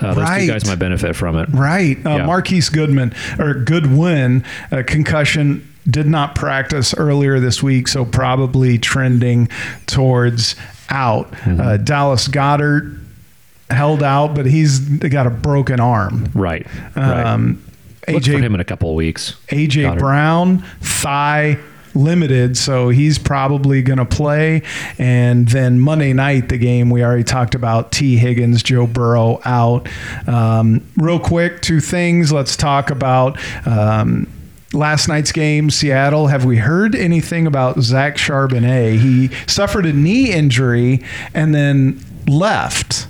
Uh, 0.00 0.14
those 0.14 0.22
Right. 0.24 0.40
two 0.42 0.46
guys 0.52 0.66
might 0.66 0.78
benefit 0.78 1.16
from 1.16 1.36
it. 1.36 1.48
Right. 1.52 1.98
Uh, 2.06 2.10
Yeah. 2.18 2.26
Marquise 2.26 2.68
Goodman 2.68 3.12
or 3.38 3.54
Goodwin, 3.54 4.44
uh, 4.70 4.82
concussion, 4.86 5.66
did 5.90 6.06
not 6.06 6.34
practice 6.34 6.94
earlier 6.96 7.40
this 7.40 7.62
week, 7.62 7.88
so 7.88 8.04
probably 8.04 8.78
trending 8.78 9.48
towards 9.86 10.54
out. 10.90 11.30
Mm-hmm. 11.32 11.60
Uh, 11.60 11.76
Dallas 11.78 12.28
Goedert 12.28 12.98
held 13.70 14.02
out, 14.02 14.34
but 14.34 14.46
he's 14.46 14.80
got 14.80 15.26
a 15.26 15.30
broken 15.30 15.80
arm. 15.80 16.30
Right. 16.34 16.66
right. 16.96 17.24
Um, 17.24 17.62
for 18.04 18.12
AJ 18.12 18.42
him 18.42 18.54
in 18.54 18.60
a 18.60 18.64
couple 18.64 18.90
of 18.90 18.96
weeks. 18.96 19.32
AJ 19.48 19.82
Goddard. 19.82 20.00
Brown 20.00 20.58
thigh 20.80 21.58
limited, 21.94 22.56
so 22.56 22.88
he's 22.88 23.18
probably 23.18 23.80
going 23.80 23.98
to 23.98 24.04
play. 24.04 24.62
And 24.98 25.48
then 25.48 25.80
Monday 25.80 26.12
night, 26.12 26.48
the 26.48 26.58
game 26.58 26.90
we 26.90 27.02
already 27.02 27.24
talked 27.24 27.54
about: 27.54 27.92
Tee 27.92 28.16
Higgins, 28.16 28.62
Joe 28.62 28.86
Burrow 28.86 29.40
out. 29.44 29.88
Um, 30.26 30.86
real 30.96 31.18
quick, 31.18 31.62
two 31.62 31.80
things. 31.80 32.32
Let's 32.32 32.56
talk 32.56 32.90
about. 32.90 33.38
Um, 33.66 34.28
Last 34.72 35.06
night's 35.06 35.30
game, 35.30 35.70
Seattle. 35.70 36.26
Have 36.26 36.44
we 36.44 36.56
heard 36.56 36.96
anything 36.96 37.46
about 37.46 37.78
Zach 37.78 38.16
Charbonnet? 38.16 38.98
He 38.98 39.28
suffered 39.46 39.86
a 39.86 39.92
knee 39.92 40.32
injury 40.32 41.00
and 41.32 41.54
then 41.54 42.04
left. 42.26 43.03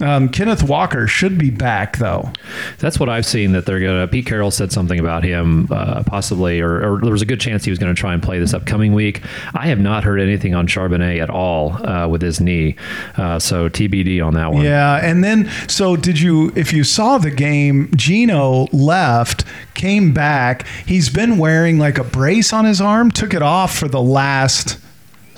Um, 0.00 0.28
Kenneth 0.28 0.62
Walker 0.62 1.06
should 1.06 1.38
be 1.38 1.50
back 1.50 1.98
though. 1.98 2.30
That's 2.78 3.00
what 3.00 3.08
I've 3.08 3.26
seen 3.26 3.52
that 3.52 3.66
they're 3.66 3.80
gonna. 3.80 4.08
Pete 4.08 4.26
Carroll 4.26 4.50
said 4.50 4.72
something 4.72 4.98
about 4.98 5.24
him, 5.24 5.68
uh, 5.70 6.02
possibly, 6.04 6.60
or, 6.60 6.76
or 6.76 7.00
there 7.00 7.12
was 7.12 7.22
a 7.22 7.26
good 7.26 7.40
chance 7.40 7.64
he 7.64 7.70
was 7.70 7.78
going 7.78 7.94
to 7.94 7.98
try 7.98 8.14
and 8.14 8.22
play 8.22 8.38
this 8.38 8.54
upcoming 8.54 8.92
week. 8.92 9.22
I 9.54 9.66
have 9.66 9.80
not 9.80 10.04
heard 10.04 10.20
anything 10.20 10.54
on 10.54 10.66
Charbonnet 10.66 11.20
at 11.20 11.30
all 11.30 11.84
uh, 11.86 12.08
with 12.08 12.22
his 12.22 12.40
knee, 12.40 12.76
uh, 13.16 13.38
so 13.38 13.68
TBD 13.68 14.24
on 14.24 14.34
that 14.34 14.52
one. 14.52 14.64
Yeah, 14.64 14.96
and 14.96 15.22
then 15.24 15.50
so 15.68 15.96
did 15.96 16.20
you? 16.20 16.52
If 16.54 16.72
you 16.72 16.84
saw 16.84 17.18
the 17.18 17.30
game, 17.30 17.90
Geno 17.96 18.66
left, 18.72 19.44
came 19.74 20.12
back. 20.12 20.66
He's 20.86 21.10
been 21.10 21.38
wearing 21.38 21.78
like 21.78 21.98
a 21.98 22.04
brace 22.04 22.52
on 22.52 22.64
his 22.64 22.80
arm. 22.80 23.10
Took 23.10 23.34
it 23.34 23.42
off 23.42 23.76
for 23.76 23.88
the 23.88 24.02
last 24.02 24.78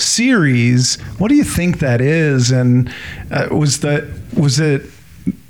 series. 0.01 1.01
What 1.19 1.29
do 1.29 1.35
you 1.35 1.45
think 1.45 1.79
that 1.79 2.01
is? 2.01 2.51
And 2.51 2.93
uh, 3.31 3.49
was 3.51 3.81
that 3.81 4.05
was 4.37 4.59
it 4.61 4.83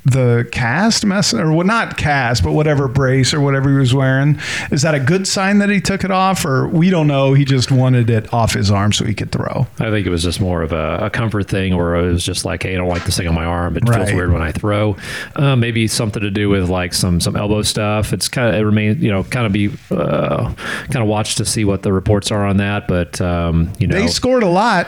the 0.05 0.47
cast 0.51 1.05
mess 1.05 1.33
or 1.33 1.51
well, 1.53 1.65
not 1.65 1.95
cast, 1.97 2.43
but 2.43 2.53
whatever 2.53 2.87
brace 2.87 3.33
or 3.33 3.41
whatever 3.41 3.69
he 3.69 3.75
was 3.77 3.93
wearing? 3.93 4.39
Is 4.71 4.81
that 4.81 4.95
a 4.95 4.99
good 4.99 5.27
sign 5.27 5.59
that 5.59 5.69
he 5.69 5.79
took 5.79 6.03
it 6.03 6.11
off, 6.11 6.43
or 6.45 6.67
we 6.67 6.89
don't 6.89 7.07
know? 7.07 7.33
He 7.33 7.45
just 7.45 7.71
wanted 7.71 8.09
it 8.09 8.33
off 8.33 8.53
his 8.53 8.71
arm 8.71 8.93
so 8.93 9.05
he 9.05 9.13
could 9.13 9.31
throw. 9.31 9.67
I 9.79 9.89
think 9.91 10.07
it 10.07 10.09
was 10.09 10.23
just 10.23 10.41
more 10.41 10.63
of 10.63 10.71
a, 10.73 10.97
a 11.03 11.09
comfort 11.09 11.47
thing, 11.47 11.73
or 11.73 11.95
it 11.95 12.11
was 12.11 12.23
just 12.23 12.45
like, 12.45 12.63
hey, 12.63 12.73
I 12.73 12.77
don't 12.77 12.87
like 12.89 13.05
this 13.05 13.17
thing 13.17 13.27
on 13.27 13.35
my 13.35 13.45
arm. 13.45 13.77
It 13.77 13.83
Right. 13.87 13.97
feels 14.05 14.13
weird 14.13 14.31
when 14.33 14.41
I 14.41 14.51
throw. 14.51 14.95
Uh, 15.35 15.55
maybe 15.55 15.87
something 15.87 16.21
to 16.21 16.31
do 16.31 16.49
with 16.49 16.69
like 16.69 16.93
some 16.93 17.19
some 17.21 17.35
elbow 17.35 17.61
stuff. 17.61 18.13
It's 18.13 18.27
kind 18.27 18.49
of 18.49 18.55
it 18.59 18.63
remains, 18.65 19.01
you 19.03 19.11
know, 19.11 19.23
kind 19.25 19.45
of 19.45 19.51
be 19.53 19.69
uh, 19.91 20.53
kind 20.85 20.97
of 20.97 21.07
watch 21.07 21.35
to 21.35 21.45
see 21.45 21.63
what 21.65 21.83
the 21.83 21.93
reports 21.93 22.31
are 22.31 22.45
on 22.45 22.57
that. 22.57 22.87
But 22.87 23.21
um, 23.21 23.71
you 23.79 23.87
know, 23.87 23.95
They 23.99 24.07
scored 24.07 24.43
a 24.43 24.47
lot. 24.49 24.87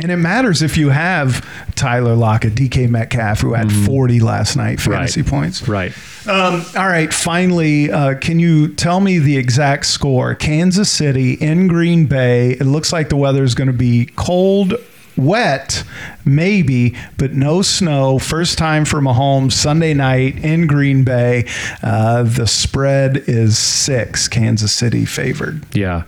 And 0.00 0.12
it 0.12 0.16
matters 0.16 0.62
if 0.62 0.76
you 0.76 0.90
have 0.90 1.44
Tyler 1.74 2.14
Lockett, 2.14 2.54
DK 2.54 2.88
Metcalf, 2.88 3.40
who 3.40 3.54
had 3.54 3.72
40 3.72 4.20
last 4.20 4.56
night, 4.56 4.80
fantasy 4.80 5.22
Right. 5.22 5.30
points. 5.30 5.66
right. 5.68 5.92
Um, 6.26 6.64
all 6.76 6.86
right. 6.86 7.12
Finally, 7.12 7.90
uh, 7.90 8.14
can 8.14 8.38
you 8.38 8.68
tell 8.68 9.00
me 9.00 9.18
the 9.18 9.36
exact 9.36 9.86
score? 9.86 10.34
Kansas 10.34 10.90
City 10.90 11.32
in 11.32 11.66
Green 11.66 12.06
Bay. 12.06 12.50
It 12.52 12.64
looks 12.66 12.92
like 12.92 13.08
the 13.08 13.16
weather 13.16 13.42
is 13.42 13.54
going 13.54 13.66
to 13.68 13.72
be 13.72 14.08
cold, 14.14 14.74
wet, 15.18 15.84
maybe, 16.24 16.96
but 17.18 17.32
no 17.32 17.60
snow. 17.62 18.18
First 18.18 18.56
time 18.56 18.84
for 18.84 19.00
Mahomes 19.00 19.52
Sunday 19.52 19.92
night 19.92 20.42
in 20.44 20.66
Green 20.66 21.04
Bay. 21.04 21.44
Uh, 21.82 22.22
the 22.22 22.46
spread 22.46 23.18
is 23.26 23.58
six. 23.58 24.28
Kansas 24.28 24.72
City 24.72 25.04
favored. 25.04 25.62
Yeah, 25.74 26.04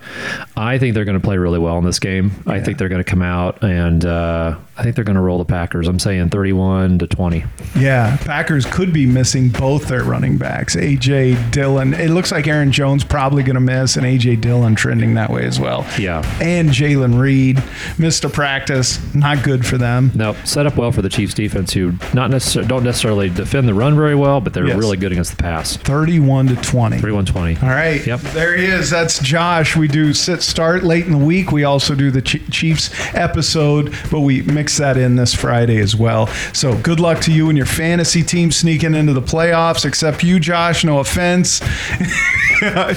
I 0.57 0.79
think 0.79 0.94
they're 0.94 1.05
going 1.05 1.18
to 1.18 1.25
play 1.25 1.37
really 1.37 1.59
well 1.59 1.77
in 1.79 1.85
this 1.85 1.99
game. 1.99 2.33
I 2.46 2.61
think 2.61 2.79
they're 2.79 2.88
going 2.88 3.05
to 3.05 3.11
come 3.11 3.23
out 3.23 3.62
and 3.62 4.05
uh, 4.05 4.57
I 4.81 4.83
think 4.83 4.95
they're 4.97 5.05
going 5.05 5.16
to 5.16 5.21
roll 5.21 5.37
the 5.37 5.45
Packers. 5.45 5.87
I'm 5.88 5.99
saying 5.99 6.31
31 6.31 7.01
to 7.01 7.07
20. 7.07 7.45
Yeah, 7.79 8.16
Packers 8.23 8.64
could 8.64 8.95
be 8.95 9.05
missing 9.05 9.51
both 9.51 9.88
their 9.88 10.05
running 10.05 10.38
backs, 10.38 10.75
AJ 10.75 11.51
Dillon. 11.53 11.93
It 11.93 12.09
looks 12.09 12.33
like 12.33 12.47
Aaron 12.47 12.73
Jones 12.73 13.05
probably 13.05 13.43
going 13.43 13.57
to 13.57 13.61
miss, 13.61 13.97
and 13.97 14.07
AJ 14.07 14.40
Dillon 14.40 14.75
trending 14.75 15.12
that 15.14 15.29
way 15.31 15.45
as 15.45 15.61
well. 15.61 15.87
Yeah. 15.99 16.23
and 16.40 16.71
Jayden 16.71 17.21
Reed 17.21 17.62
missed 17.99 18.25
a 18.25 18.31
practice. 18.31 18.99
Not 19.14 19.43
good 19.45 19.66
for 19.66 19.77
them. 19.77 20.12
Now, 20.14 20.33
set 20.45 20.64
up 20.64 20.77
well 20.79 20.93
for 20.93 21.03
the 21.03 21.11
Chiefs 21.11 21.35
defense, 21.35 21.75
who 21.75 21.93
not 22.14 22.31
necessarily 22.31 22.66
don't 22.69 22.85
necessarily 22.85 23.29
defend 23.29 23.69
the 23.69 23.75
run 23.75 23.95
very 23.97 24.14
well, 24.14 24.40
but 24.40 24.55
they're 24.55 24.66
Yes. 24.66 24.79
really 24.79 24.97
good 24.97 25.12
against 25.12 25.37
the 25.37 25.43
pass. 25.43 25.77
Thirty-one 25.77 26.47
to 26.49 26.57
twenty. 26.57 26.99
31 26.99 27.27
20. 27.27 27.59
All 27.62 27.69
right. 27.69 28.07
Yep. 28.07 28.21
There 28.21 28.57
he 28.57 28.64
is. 28.64 28.88
That's 28.88 29.19
Josh. 29.19 29.77
We 29.77 29.88
do 29.88 30.14
sit 30.14 30.40
start 30.43 30.85
late 30.85 31.05
in 31.05 31.12
the 31.12 31.19
week. 31.19 31.53
We 31.53 31.64
also 31.64 31.95
do 31.95 32.11
the 32.11 32.23
Ch- 32.23 32.40
Chiefs 32.51 32.90
episode, 33.14 33.95
but 34.11 34.21
we 34.21 34.40
mix 34.43 34.69
that 34.78 34.96
in 34.96 35.16
this 35.16 35.35
Friday 35.35 35.78
as 35.78 35.94
well. 35.96 36.26
So 36.52 36.76
good 36.78 37.00
luck 37.00 37.20
to 37.22 37.33
you 37.33 37.48
and 37.48 37.56
your 37.56 37.66
fantasy 37.66 38.22
team 38.22 38.50
sneaking 38.50 38.94
into 38.94 39.12
the 39.12 39.22
playoffs, 39.22 39.85
except 39.85 40.22
you, 40.22 40.40
Josh. 40.40 40.85
No 40.85 40.98
offense. 40.98 41.61
I, 42.62 42.94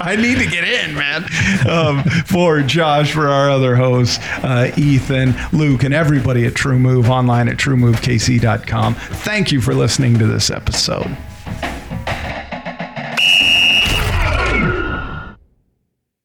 I 0.00 0.16
need 0.16 0.38
to 0.38 0.46
get 0.46 0.64
in, 0.64 0.94
man. 0.94 1.24
Um, 1.68 2.02
for 2.24 2.62
Josh, 2.62 3.12
for 3.12 3.28
our 3.28 3.50
other 3.50 3.76
hosts, 3.76 4.18
uh, 4.42 4.72
Ethan, 4.76 5.34
Luke, 5.52 5.82
and 5.82 5.92
everybody 5.92 6.46
at 6.46 6.54
True 6.54 6.78
Move 6.78 7.10
online 7.10 7.48
at 7.48 7.56
truemovekc.com. 7.56 8.94
Thank 8.94 9.52
you 9.52 9.60
for 9.60 9.74
listening 9.74 10.18
to 10.18 10.26
this 10.26 10.50
episode. 10.50 11.16